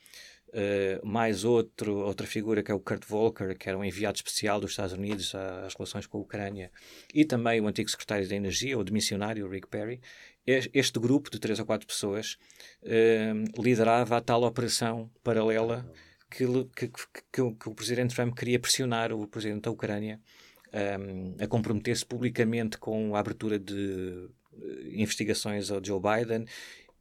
uh, 0.51 1.05
mais 1.05 1.45
outro, 1.45 1.97
outra 1.97 2.29
figura 2.29 2.63
que 2.63 2.71
é 2.71 2.75
o 2.75 2.79
Kurt 2.79 3.05
Volker, 3.07 3.59
que 3.59 3.69
era 3.69 3.77
um 3.77 3.85
enviado 3.85 4.15
especial 4.15 4.61
dos 4.61 4.71
Estados 4.71 4.93
Unidos 4.93 5.35
às 5.35 5.75
relações 5.75 6.07
com 6.07 6.19
a 6.19 6.21
Ucrânia, 6.21 6.71
e 7.13 7.25
também 7.25 7.61
o 7.61 7.67
antigo 7.67 7.91
secretário 7.91 8.29
da 8.29 8.37
Energia, 8.37 8.79
o 8.79 8.85
demissionário 8.85 9.49
Rick 9.49 9.67
Perry, 9.67 10.01
este 10.73 10.99
grupo 10.99 11.31
de 11.31 11.39
três 11.39 11.59
ou 11.59 11.67
quatro 11.67 11.87
pessoas 11.87 12.39
uh, 12.83 13.63
liderava 13.63 14.17
a 14.17 14.21
tal 14.21 14.43
operação 14.45 15.11
paralela 15.23 15.91
que, 16.31 16.45
que, 16.75 16.89
que, 16.89 17.53
que, 17.53 17.69
o 17.69 17.75
presidente 17.75 18.15
Trump 18.15 18.37
queria 18.37 18.59
pressionar 18.59 19.13
o 19.13 19.27
presidente 19.27 19.63
da 19.63 19.71
Ucrânia 19.71 20.21
um, 21.01 21.43
a 21.43 21.47
comprometer-se 21.47 22.05
publicamente 22.05 22.79
com 22.79 23.15
a 23.15 23.21
abertura 23.21 23.59
de 23.59 23.75
uh, 23.75 24.31
investigações 24.93 25.71
ao 25.71 25.85
Joe 25.85 26.01
Biden 26.01 26.47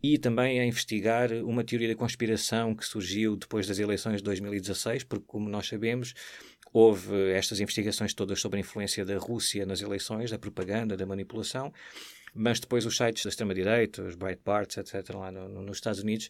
e 0.02 0.18
também 0.18 0.60
a 0.60 0.66
investigar 0.66 1.32
uma 1.44 1.64
teoria 1.64 1.88
da 1.88 1.96
conspiração 1.96 2.76
que 2.76 2.86
surgiu 2.86 3.36
depois 3.36 3.68
das 3.68 3.80
eleições 3.80 4.18
de 4.18 4.24
2016, 4.24 5.04
porque, 5.04 5.26
como 5.26 5.50
nós 5.50 5.68
sabemos, 5.68 6.14
houve 6.72 7.32
estas 7.32 7.60
investigações 7.60 8.14
todas 8.14 8.40
sobre 8.40 8.58
a 8.58 8.60
influência 8.60 9.04
da 9.04 9.18
Rússia 9.18 9.66
nas 9.66 9.82
eleições, 9.82 10.30
da 10.30 10.38
propaganda, 10.38 10.96
da 10.96 11.06
manipulação, 11.06 11.74
mas 12.34 12.60
depois 12.60 12.86
os 12.86 12.96
sites 12.96 13.24
da 13.24 13.30
extrema-direita, 13.30 14.04
os 14.04 14.16
Breitbart, 14.16 14.78
etc., 14.78 15.16
lá 15.16 15.32
no, 15.32 15.48
no, 15.48 15.62
nos 15.62 15.78
Estados 15.78 16.02
Unidos, 16.02 16.30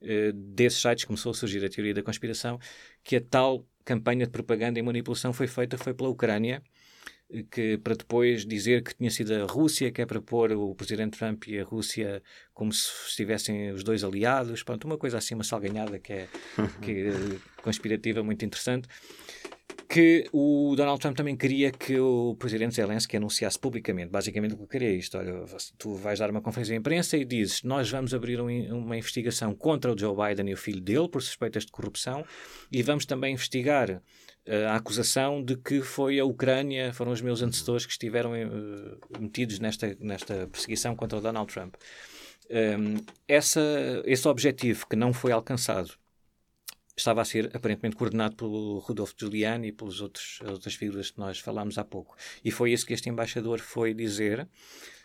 eh, 0.00 0.32
desses 0.34 0.80
sites 0.80 1.04
começou 1.04 1.30
a 1.30 1.34
surgir 1.34 1.64
a 1.64 1.68
teoria 1.68 1.94
da 1.94 2.02
conspiração 2.02 2.58
que 3.04 3.16
a 3.16 3.20
tal 3.20 3.66
campanha 3.84 4.26
de 4.26 4.32
propaganda 4.32 4.78
e 4.78 4.82
manipulação 4.82 5.32
foi 5.32 5.46
feita 5.46 5.76
foi 5.76 5.94
pela 5.94 6.08
Ucrânia 6.08 6.62
que 7.50 7.78
para 7.78 7.94
depois 7.94 8.44
dizer 8.44 8.82
que 8.82 8.94
tinha 8.94 9.10
sido 9.10 9.32
a 9.34 9.46
Rússia 9.46 9.90
que 9.90 10.02
é 10.02 10.06
para 10.06 10.20
pôr 10.20 10.52
o 10.52 10.74
presidente 10.74 11.18
Trump 11.18 11.46
e 11.48 11.58
a 11.58 11.64
Rússia 11.64 12.22
como 12.52 12.72
se 12.72 12.90
estivessem 13.08 13.70
os 13.70 13.82
dois 13.82 14.04
aliados, 14.04 14.62
pronto, 14.62 14.84
uma 14.84 14.98
coisa 14.98 15.18
assim, 15.18 15.34
uma 15.34 15.44
salganhada 15.44 15.98
que 15.98 16.12
é, 16.12 16.28
que 16.82 16.90
é 17.08 17.12
conspirativa 17.62 18.22
muito 18.22 18.44
interessante 18.44 18.86
que 19.88 20.26
o 20.32 20.74
Donald 20.76 21.00
Trump 21.00 21.16
também 21.16 21.36
queria 21.36 21.70
que 21.70 21.98
o 21.98 22.34
presidente 22.38 22.74
Zelensky 22.74 23.16
anunciasse 23.16 23.58
publicamente. 23.58 24.10
Basicamente, 24.10 24.54
o 24.54 24.58
que 24.58 24.66
queria 24.66 24.88
é 24.88 24.92
isto: 24.92 25.18
olha, 25.18 25.44
tu 25.78 25.94
vais 25.94 26.18
dar 26.18 26.30
uma 26.30 26.40
conferência 26.40 26.72
de 26.72 26.78
imprensa 26.78 27.16
e 27.16 27.24
dizes: 27.24 27.62
Nós 27.62 27.90
vamos 27.90 28.14
abrir 28.14 28.40
um, 28.40 28.48
uma 28.78 28.96
investigação 28.96 29.54
contra 29.54 29.92
o 29.92 29.98
Joe 29.98 30.14
Biden 30.16 30.50
e 30.50 30.54
o 30.54 30.56
filho 30.56 30.80
dele 30.80 31.08
por 31.08 31.22
suspeitas 31.22 31.66
de 31.66 31.72
corrupção 31.72 32.24
e 32.70 32.82
vamos 32.82 33.04
também 33.04 33.34
investigar 33.34 33.90
uh, 33.90 34.00
a 34.70 34.76
acusação 34.76 35.42
de 35.42 35.56
que 35.56 35.82
foi 35.82 36.18
a 36.18 36.24
Ucrânia, 36.24 36.92
foram 36.92 37.12
os 37.12 37.20
meus 37.20 37.42
antecessores 37.42 37.84
que 37.84 37.92
estiveram 37.92 38.32
uh, 38.32 39.20
metidos 39.20 39.58
nesta, 39.58 39.96
nesta 40.00 40.48
perseguição 40.48 40.96
contra 40.96 41.18
o 41.18 41.20
Donald 41.20 41.52
Trump. 41.52 41.74
Um, 42.50 42.56
ehm, 42.56 42.96
essa, 43.28 43.60
esse 44.04 44.26
objetivo 44.26 44.86
que 44.86 44.96
não 44.96 45.12
foi 45.12 45.32
alcançado 45.32 46.01
estava 46.96 47.22
a 47.22 47.24
ser 47.24 47.50
aparentemente 47.54 47.96
coordenado 47.96 48.36
pelo 48.36 48.78
Rodolfo 48.78 49.14
Giuliani 49.18 49.68
e 49.68 49.72
pelas 49.72 50.00
outras 50.00 50.74
figuras 50.74 51.10
que 51.10 51.18
nós 51.18 51.38
falámos 51.38 51.78
há 51.78 51.84
pouco. 51.84 52.16
E 52.44 52.50
foi 52.50 52.72
isso 52.72 52.86
que 52.86 52.92
este 52.92 53.08
embaixador 53.08 53.60
foi 53.60 53.94
dizer. 53.94 54.48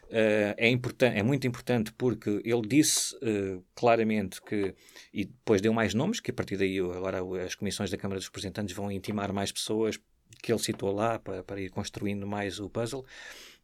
Uh, 0.10 0.56
é, 0.56 0.72
é 1.20 1.24
muito 1.24 1.46
importante 1.46 1.92
porque 1.92 2.42
ele 2.46 2.62
disse 2.66 3.14
uh, 3.16 3.62
claramente 3.76 4.42
que, 4.42 4.74
e 5.14 5.26
depois 5.26 5.60
deu 5.60 5.74
mais 5.74 5.94
nomes, 5.94 6.22
que 6.22 6.32
a 6.32 6.34
partir 6.34 6.56
daí 6.56 6.80
agora 6.80 7.20
as 7.44 7.56
comissões 7.56 7.92
da 7.92 7.98
Câmara 7.98 8.18
dos 8.18 8.28
Representantes 8.28 8.74
vão 8.74 8.90
intimar 8.90 9.34
mais 9.34 9.52
pessoas 9.52 10.00
que 10.42 10.52
ele 10.52 10.60
citou 10.60 10.94
lá 10.94 11.20
para, 11.20 11.44
para 11.44 11.60
ir 11.60 11.70
construindo 11.70 12.26
mais 12.26 12.60
o 12.60 12.70
puzzle. 12.70 13.06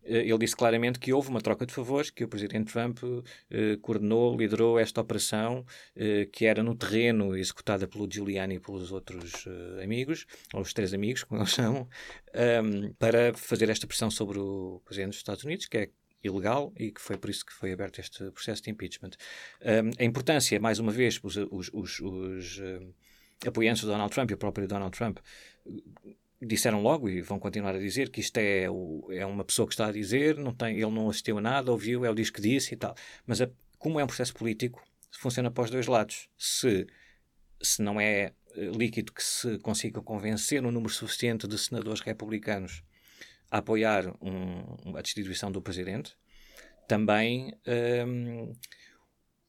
Eh, 0.06 0.28
ele 0.28 0.38
disse 0.38 0.56
claramente 0.56 1.00
que 1.00 1.14
houve 1.14 1.30
uma 1.30 1.42
troca 1.42 1.66
de 1.66 1.74
favores, 1.74 2.10
que 2.10 2.24
o 2.24 2.28
presidente 2.28 2.72
Trump 2.72 3.00
eh, 3.50 3.78
coordenou, 3.82 4.36
liderou 4.36 4.80
esta 4.80 5.02
operação, 5.02 5.66
eh, 5.96 6.28
que 6.32 6.46
era 6.46 6.62
no 6.64 6.76
terreno 6.76 7.36
executada 7.36 7.88
pelo 7.88 8.10
Giuliani 8.12 8.56
e 8.56 8.60
pelos 8.60 8.92
outros 8.92 9.48
amigos, 9.82 10.26
ou 10.54 10.62
os 10.62 10.74
três 10.74 10.94
amigos, 10.94 11.24
como 11.26 11.42
eles 11.42 11.52
são, 11.52 11.88
um, 12.64 12.94
para 12.94 13.34
fazer 13.34 13.70
esta 13.70 13.88
pressão 13.88 14.10
sobre 14.12 14.40
o 14.40 14.82
presidente 14.86 15.12
dos 15.12 15.18
Estados 15.18 15.44
Unidos, 15.44 15.66
que 15.68 15.78
é 15.78 15.90
ilegal 16.24 16.74
e 16.78 16.92
que 16.92 17.02
foi 17.02 17.18
por 17.18 17.30
isso 17.30 17.46
que 17.46 17.54
foi 17.54 17.74
aberto 17.74 18.00
este 18.00 18.32
processo 18.32 18.64
de 18.64 18.72
impeachment. 18.72 19.12
Um, 19.62 19.92
a 20.00 20.04
importância, 20.04 20.60
mais 20.60 20.80
uma 20.80 20.92
vez, 20.92 21.20
os, 21.22 21.36
os, 21.38 21.70
os, 21.74 22.00
os 22.00 22.62
apoiantes 23.46 23.84
do 23.84 23.90
Donald 23.90 24.14
Trump 24.14 24.32
e 24.32 24.34
o 24.34 24.38
próprio 24.38 24.68
Donald 24.68 24.96
Trump 24.98 25.20
disseram 26.46 26.82
logo 26.82 27.10
e 27.10 27.22
vão 27.22 27.40
continuar 27.40 27.76
a 27.76 27.80
dizer 27.80 28.10
que 28.10 28.22
isto 28.22 28.38
é, 28.38 28.70
o, 28.70 29.08
é 29.12 29.26
uma 29.26 29.44
pessoa 29.44 29.68
que 29.68 29.74
está 29.74 29.88
a 29.88 29.92
dizer, 29.92 30.38
não 30.38 30.54
tem, 30.54 30.76
ele 30.76 30.92
não 30.92 31.10
assistiu 31.10 31.38
a 31.38 31.42
nada, 31.42 31.72
ouviu, 31.72 32.02
o 32.02 32.16
disco 32.16 32.38
que 32.38 32.42
disse 32.42 32.74
e 32.74 32.78
tal. 32.78 32.96
Mas 33.26 33.42
a, 33.42 33.50
como 33.78 34.00
é 34.00 34.04
um 34.04 34.08
processo 34.08 34.34
político, 34.34 34.84
funciona 35.12 35.52
para 35.52 35.64
os 35.64 35.70
dois 35.70 35.88
lados. 35.88 36.30
Se, 36.38 36.88
se 37.62 37.82
não 37.82 38.00
é 38.00 38.34
eh, 38.56 38.72
líquido 38.76 39.12
que 39.12 39.24
se 39.24 39.58
consiga 39.60 40.02
convencer 40.02 40.66
um 40.66 40.72
número 40.72 40.94
suficiente 40.94 41.48
de 41.48 41.58
senadores 41.58 42.02
republicanos 42.02 42.84
a 43.50 43.60
apoiar 43.60 44.08
um, 44.22 44.96
a 44.98 45.02
destituição 45.02 45.52
do 45.52 45.62
presidente, 45.62 46.16
também 46.88 47.54
um, 48.08 48.54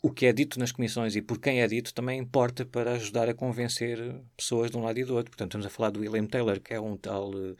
o 0.04 0.10
que 0.10 0.26
é 0.26 0.34
dito 0.34 0.58
nas 0.58 0.70
comissões 0.70 1.16
e 1.16 1.22
por 1.22 1.40
quem 1.40 1.62
é 1.62 1.66
dito 1.66 1.94
também 1.94 2.20
importa 2.20 2.66
para 2.66 2.92
ajudar 2.92 3.26
a 3.26 3.32
convencer 3.32 3.98
pessoas 4.36 4.70
de 4.70 4.76
um 4.76 4.82
lado 4.82 4.98
e 4.98 5.04
do 5.04 5.14
outro. 5.14 5.30
Portanto, 5.30 5.52
estamos 5.52 5.66
a 5.66 5.70
falar 5.70 5.88
do 5.88 6.00
William 6.00 6.26
Taylor, 6.26 6.60
que 6.60 6.74
é 6.74 6.78
um 6.78 6.94
tal 6.94 7.30
uh, 7.30 7.56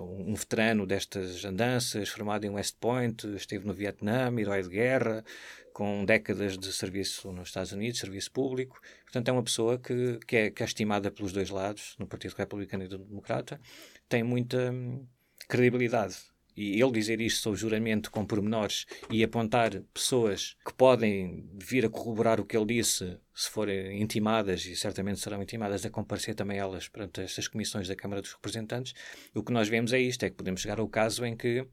um 0.00 0.34
veterano 0.34 0.86
destas 0.86 1.44
andanças, 1.44 2.08
formado 2.08 2.46
em 2.46 2.48
West 2.48 2.76
Point, 2.80 3.26
esteve 3.36 3.66
no 3.66 3.74
Vietnã, 3.74 4.32
herói 4.40 4.62
de 4.62 4.70
guerra, 4.70 5.22
com 5.70 6.02
décadas 6.02 6.56
de 6.56 6.72
serviço 6.72 7.30
nos 7.30 7.48
Estados 7.48 7.72
Unidos, 7.72 8.00
serviço 8.00 8.32
público. 8.32 8.80
Portanto, 9.02 9.28
é 9.28 9.32
uma 9.32 9.42
pessoa 9.42 9.78
que, 9.78 10.18
que, 10.26 10.34
é, 10.34 10.50
que 10.50 10.62
é 10.62 10.66
estimada 10.66 11.10
pelos 11.10 11.30
dois 11.30 11.50
lados, 11.50 11.94
no 11.98 12.06
Partido 12.06 12.32
Republicano 12.32 12.84
e 12.84 12.88
do 12.88 12.96
Democrata, 12.96 13.60
tem 14.08 14.22
muita 14.22 14.72
hum, 14.72 15.06
credibilidade 15.46 16.16
e 16.56 16.80
ele 16.80 16.92
dizer 16.92 17.20
isto 17.20 17.40
sob 17.40 17.56
juramento 17.56 18.10
com 18.10 18.24
pormenores 18.24 18.86
e 19.10 19.22
apontar 19.22 19.82
pessoas 19.92 20.56
que 20.64 20.72
podem 20.72 21.48
vir 21.54 21.84
a 21.84 21.90
corroborar 21.90 22.40
o 22.40 22.44
que 22.44 22.56
ele 22.56 22.66
disse, 22.66 23.18
se 23.34 23.50
forem 23.50 24.00
intimadas, 24.00 24.64
e 24.64 24.74
certamente 24.74 25.20
serão 25.20 25.42
intimadas, 25.42 25.84
a 25.84 25.90
comparecer 25.90 26.34
também 26.34 26.58
elas 26.58 26.88
perante 26.88 27.20
estas 27.20 27.46
comissões 27.46 27.88
da 27.88 27.94
Câmara 27.94 28.22
dos 28.22 28.32
Representantes, 28.32 28.94
o 29.34 29.42
que 29.42 29.52
nós 29.52 29.68
vemos 29.68 29.92
é 29.92 30.00
isto: 30.00 30.24
é 30.24 30.30
que 30.30 30.36
podemos 30.36 30.62
chegar 30.62 30.80
ao 30.80 30.88
caso 30.88 31.24
em 31.26 31.36
que 31.36 31.66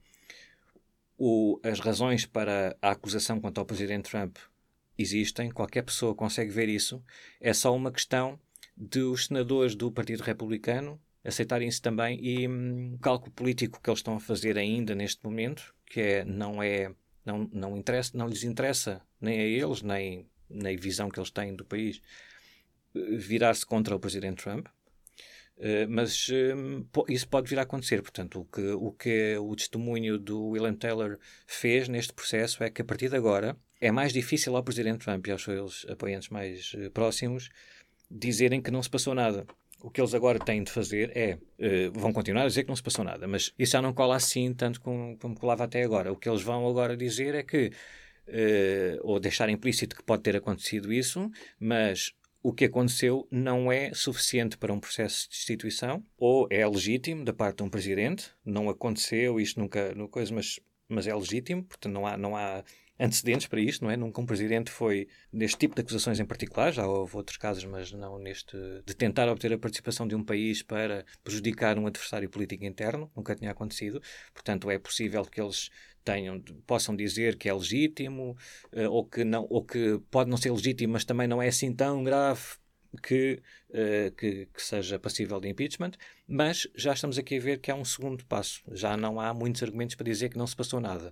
o, 1.18 1.60
as 1.64 1.80
razões 1.80 2.26
para 2.26 2.76
a 2.82 2.92
acusação 2.92 3.40
quanto 3.40 3.60
ao 3.60 3.66
Presidente 3.66 4.10
Trump 4.10 4.38
existem, 4.98 5.50
qualquer 5.50 5.84
pessoa 5.84 6.14
consegue 6.14 6.52
ver 6.52 6.68
isso, 6.68 7.02
é 7.40 7.54
só 7.54 7.74
uma 7.74 7.92
questão 7.92 8.40
dos 8.76 9.28
senadores 9.28 9.76
do 9.76 9.92
Partido 9.92 10.22
Republicano 10.22 11.00
aceitarem 11.24 11.68
isso 11.68 11.82
também 11.82 12.20
e 12.22 12.48
hum, 12.48 12.96
o 12.96 13.00
cálculo 13.00 13.32
político 13.32 13.80
que 13.82 13.90
eles 13.90 14.00
estão 14.00 14.16
a 14.16 14.20
fazer 14.20 14.58
ainda 14.58 14.94
neste 14.94 15.24
momento, 15.24 15.74
que 15.86 16.00
é 16.00 16.26
não 16.26 16.62
é 16.62 16.92
não 17.26 17.50
não 17.52 17.78
interessa, 17.78 18.18
não 18.18 18.28
lhes 18.28 18.44
interessa 18.44 19.02
nem 19.22 19.40
a 19.40 19.44
eles 19.44 19.82
nem 19.82 20.28
na 20.50 20.70
visão 20.76 21.10
que 21.10 21.20
eles 21.20 21.32
têm 21.32 21.56
do 21.56 21.66
país 21.66 22.02
virar-se 22.94 23.66
contra 23.66 23.96
o 23.96 24.00
presidente 24.00 24.44
Trump. 24.44 24.68
Uh, 25.56 25.88
mas 25.88 26.28
uh, 26.30 27.06
isso 27.08 27.28
pode 27.28 27.48
vir 27.50 27.60
a 27.60 27.62
acontecer. 27.62 28.02
Portanto, 28.02 28.42
o 28.42 28.46
que, 28.46 28.62
o 28.72 28.92
que 28.92 29.38
o 29.38 29.56
testemunho 29.56 30.18
do 30.18 30.48
William 30.48 30.76
Taylor 30.76 31.18
fez 31.46 31.88
neste 31.88 32.12
processo 32.12 32.64
é 32.64 32.70
que 32.70 32.82
a 32.82 32.86
partir 32.86 33.10
de 33.10 33.16
agora 33.16 33.56
é 33.80 33.92
mais 33.92 34.12
difícil 34.12 34.56
ao 34.56 34.64
presidente 34.64 35.06
Trump 35.06 35.26
e 35.28 35.32
aos 35.32 35.44
seus 35.44 35.86
apoiantes 35.88 36.30
mais 36.30 36.74
uh, 36.74 36.90
próximos 36.92 37.50
dizerem 38.10 38.62
que 38.62 38.72
não 38.72 38.82
se 38.82 38.90
passou 38.90 39.14
nada 39.14 39.46
o 39.84 39.92
que 39.92 40.00
eles 40.00 40.14
agora 40.14 40.40
têm 40.40 40.64
de 40.64 40.72
fazer 40.72 41.12
é, 41.14 41.38
uh, 41.60 41.92
vão 41.92 42.14
continuar 42.14 42.44
a 42.44 42.48
dizer 42.48 42.64
que 42.64 42.70
não 42.70 42.76
se 42.76 42.82
passou 42.82 43.04
nada, 43.04 43.28
mas 43.28 43.54
isso 43.60 43.74
já 43.74 43.82
não 43.82 43.94
cola 43.94 44.16
assim 44.16 44.54
tanto 44.54 44.80
como, 44.80 45.18
como 45.18 45.38
colava 45.38 45.66
até 45.66 45.84
agora. 45.84 46.12
O 46.12 46.16
que 46.16 46.30
eles 46.30 46.42
vão 46.42 46.66
agora 46.70 46.96
dizer 46.96 47.36
é 47.36 47.44
que, 47.44 47.68
uh, 47.68 49.00
ou 49.02 49.20
deixar 49.20 49.50
implícito 49.50 49.94
que 49.94 50.02
pode 50.02 50.24
ter 50.24 50.38
acontecido 50.38 50.92
isso, 50.92 51.30
mas 51.60 52.14
o 52.42 52.54
que 52.54 52.64
aconteceu 52.64 53.28
não 53.30 53.70
é 53.70 53.94
suficiente 53.94 54.58
para 54.58 54.72
um 54.72 54.80
processo 54.80 55.24
de 55.24 55.36
destituição, 55.36 56.02
ou 56.18 56.48
é 56.50 56.66
legítimo 56.66 57.26
da 57.26 57.34
parte 57.34 57.58
de 57.58 57.64
um 57.64 57.70
presidente, 57.70 58.32
não 58.46 58.70
aconteceu, 58.70 59.38
isto 59.38 59.60
nunca, 59.60 59.94
no 59.96 60.08
coisa, 60.08 60.34
mas, 60.34 60.62
mas 60.88 61.08
é 61.08 61.14
legítimo, 61.14 61.62
portanto 61.62 61.94
não 61.94 62.08
há, 62.08 62.16
não 62.16 62.38
há 62.38 62.64
antecedentes 63.00 63.48
para 63.48 63.60
isto, 63.60 63.84
não 63.84 63.92
é? 63.92 63.98
Nunca 63.98 64.22
um 64.22 64.26
presidente 64.26 64.70
foi 64.72 65.08
neste 65.32 65.58
tipo 65.58 65.76
de 65.76 65.82
acusações 65.82 66.20
em 66.20 66.26
particular, 66.26 66.72
já 66.72 66.88
houve 66.88 67.16
outros 67.16 67.38
casos, 67.38 67.66
mas 67.66 67.92
não 67.92 68.20
neste 68.20 68.56
de 68.86 68.94
tentar 68.94 69.28
obter 69.30 69.52
a 69.52 69.58
participação 69.58 70.08
de 70.08 70.16
um 70.16 70.24
país 70.24 70.62
para 70.62 71.06
prejudicar 71.24 71.78
um 71.78 71.88
adversário 71.88 72.30
político 72.30 72.64
interno, 72.66 73.12
nunca 73.16 73.36
tinha 73.36 73.52
acontecido. 73.52 74.02
Portanto, 74.34 74.70
é 74.70 74.78
possível 74.78 75.24
que 75.26 75.42
eles 75.42 75.70
tenham 76.04 76.40
possam 76.68 76.96
dizer 76.96 77.38
que 77.38 77.48
é 77.48 77.54
legítimo 77.54 78.38
uh, 78.74 78.90
ou 78.90 79.06
que 79.06 79.24
não 79.24 79.48
ou 79.50 79.64
que 79.64 80.00
pode 80.12 80.30
não 80.30 80.38
ser 80.38 80.52
legítimo, 80.52 80.94
mas 80.94 81.06
também 81.06 81.28
não 81.28 81.42
é 81.42 81.48
assim 81.48 81.74
tão 81.74 82.04
grave 82.04 82.42
que, 83.02 83.42
uh, 83.70 84.12
que, 84.16 84.48
que, 84.54 84.62
seja 84.62 85.00
passível 85.00 85.40
de 85.40 85.50
impeachment, 85.50 85.92
mas 86.28 86.68
já 86.76 86.94
estamos 86.94 87.18
aqui 87.18 87.38
a 87.38 87.40
ver 87.40 87.60
que 87.60 87.72
há 87.72 87.76
um 87.76 87.86
segundo 87.86 88.26
passo. 88.26 88.62
Já 88.72 88.96
não 88.96 89.20
há 89.20 89.34
muitos 89.34 89.64
argumentos 89.64 89.96
para 89.96 90.06
dizer 90.06 90.30
que 90.30 90.38
não 90.38 90.46
se 90.46 90.56
passou 90.56 90.80
nada. 90.80 91.12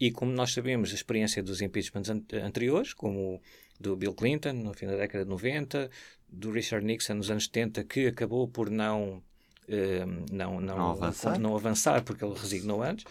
E 0.00 0.10
como 0.12 0.32
nós 0.32 0.52
sabemos, 0.52 0.92
a 0.92 0.94
experiência 0.94 1.42
dos 1.42 1.60
impeachments 1.60 2.10
an 2.10 2.22
anteriores, 2.44 2.94
como 2.94 3.40
do 3.80 3.96
Bill 3.96 4.14
Clinton 4.14 4.52
no 4.52 4.72
fim 4.72 4.86
da 4.86 4.96
década 4.96 5.24
de 5.24 5.30
90, 5.30 5.90
do 6.28 6.50
Richard 6.50 6.84
Nixon 6.84 7.14
nos 7.14 7.30
anos 7.30 7.44
70, 7.44 7.84
que 7.84 8.06
acabou 8.06 8.46
por 8.48 8.70
não, 8.70 9.22
uh, 9.68 10.32
não, 10.32 10.60
não, 10.60 10.76
não, 10.76 10.90
avançar. 10.90 11.38
não 11.38 11.56
avançar 11.56 12.02
porque 12.04 12.24
ele 12.24 12.34
resignou 12.34 12.82
antes 12.82 13.04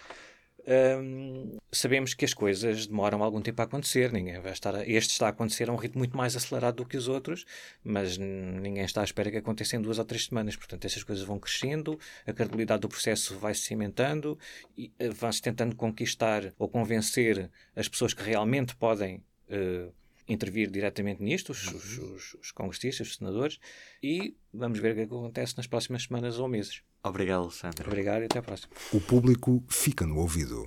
sabemos 1.71 2.13
que 2.13 2.25
as 2.25 2.33
coisas 2.33 2.87
demoram 2.87 3.23
algum 3.23 3.41
tempo 3.41 3.61
a 3.61 3.65
acontecer. 3.65 4.11
Ninguém 4.11 4.39
vai 4.39 4.51
estar. 4.51 4.75
A, 4.75 4.87
este 4.87 5.11
está 5.11 5.27
a 5.27 5.29
acontecer 5.29 5.69
a 5.69 5.73
um 5.73 5.77
ritmo 5.77 5.99
muito 5.99 6.15
mais 6.17 6.35
acelerado 6.35 6.77
do 6.77 6.85
que 6.85 6.97
os 6.97 7.07
outros, 7.07 7.45
mas 7.83 8.17
ninguém 8.17 8.83
está 8.83 9.01
à 9.01 9.03
espera 9.03 9.31
que 9.31 9.37
aconteça 9.37 9.75
em 9.75 9.81
duas 9.81 9.97
ou 9.97 10.05
três 10.05 10.25
semanas. 10.25 10.55
Portanto, 10.55 10.83
essas 10.85 11.03
coisas 11.03 11.23
vão 11.23 11.39
crescendo, 11.39 11.99
a 12.25 12.33
credibilidade 12.33 12.81
do 12.81 12.89
processo 12.89 13.37
vai 13.37 13.53
se 13.53 13.61
cimentando 13.61 14.37
e 14.77 14.91
uh, 15.01 15.13
vão-se 15.13 15.41
tentando 15.41 15.75
conquistar 15.75 16.53
ou 16.57 16.67
convencer 16.67 17.49
as 17.75 17.87
pessoas 17.87 18.13
que 18.13 18.23
realmente 18.23 18.75
podem. 18.75 19.23
Uh, 19.49 19.91
intervir 20.27 20.69
diretamente 20.69 21.23
nisto, 21.23 21.51
os, 21.51 21.67
os, 21.67 21.97
os, 21.97 22.33
os 22.41 22.51
congressistas, 22.51 23.07
os 23.07 23.15
senadores, 23.15 23.59
e 24.03 24.35
vamos 24.53 24.77
ver 24.77 24.91
o 24.91 24.95
que 24.95 25.01
acontece 25.03 25.55
nas 25.55 25.67
próximas 25.67 26.03
semanas 26.03 26.37
ou 26.37 26.49
meses. 26.49 26.83
Obrigado, 27.09 27.43
Alexandre. 27.43 27.87
Obrigado 27.87 28.21
e 28.21 28.25
até 28.25 28.39
à 28.39 28.41
próxima. 28.41 28.69
O 28.93 29.01
público 29.01 29.63
fica 29.67 30.05
no 30.05 30.17
ouvido. 30.17 30.65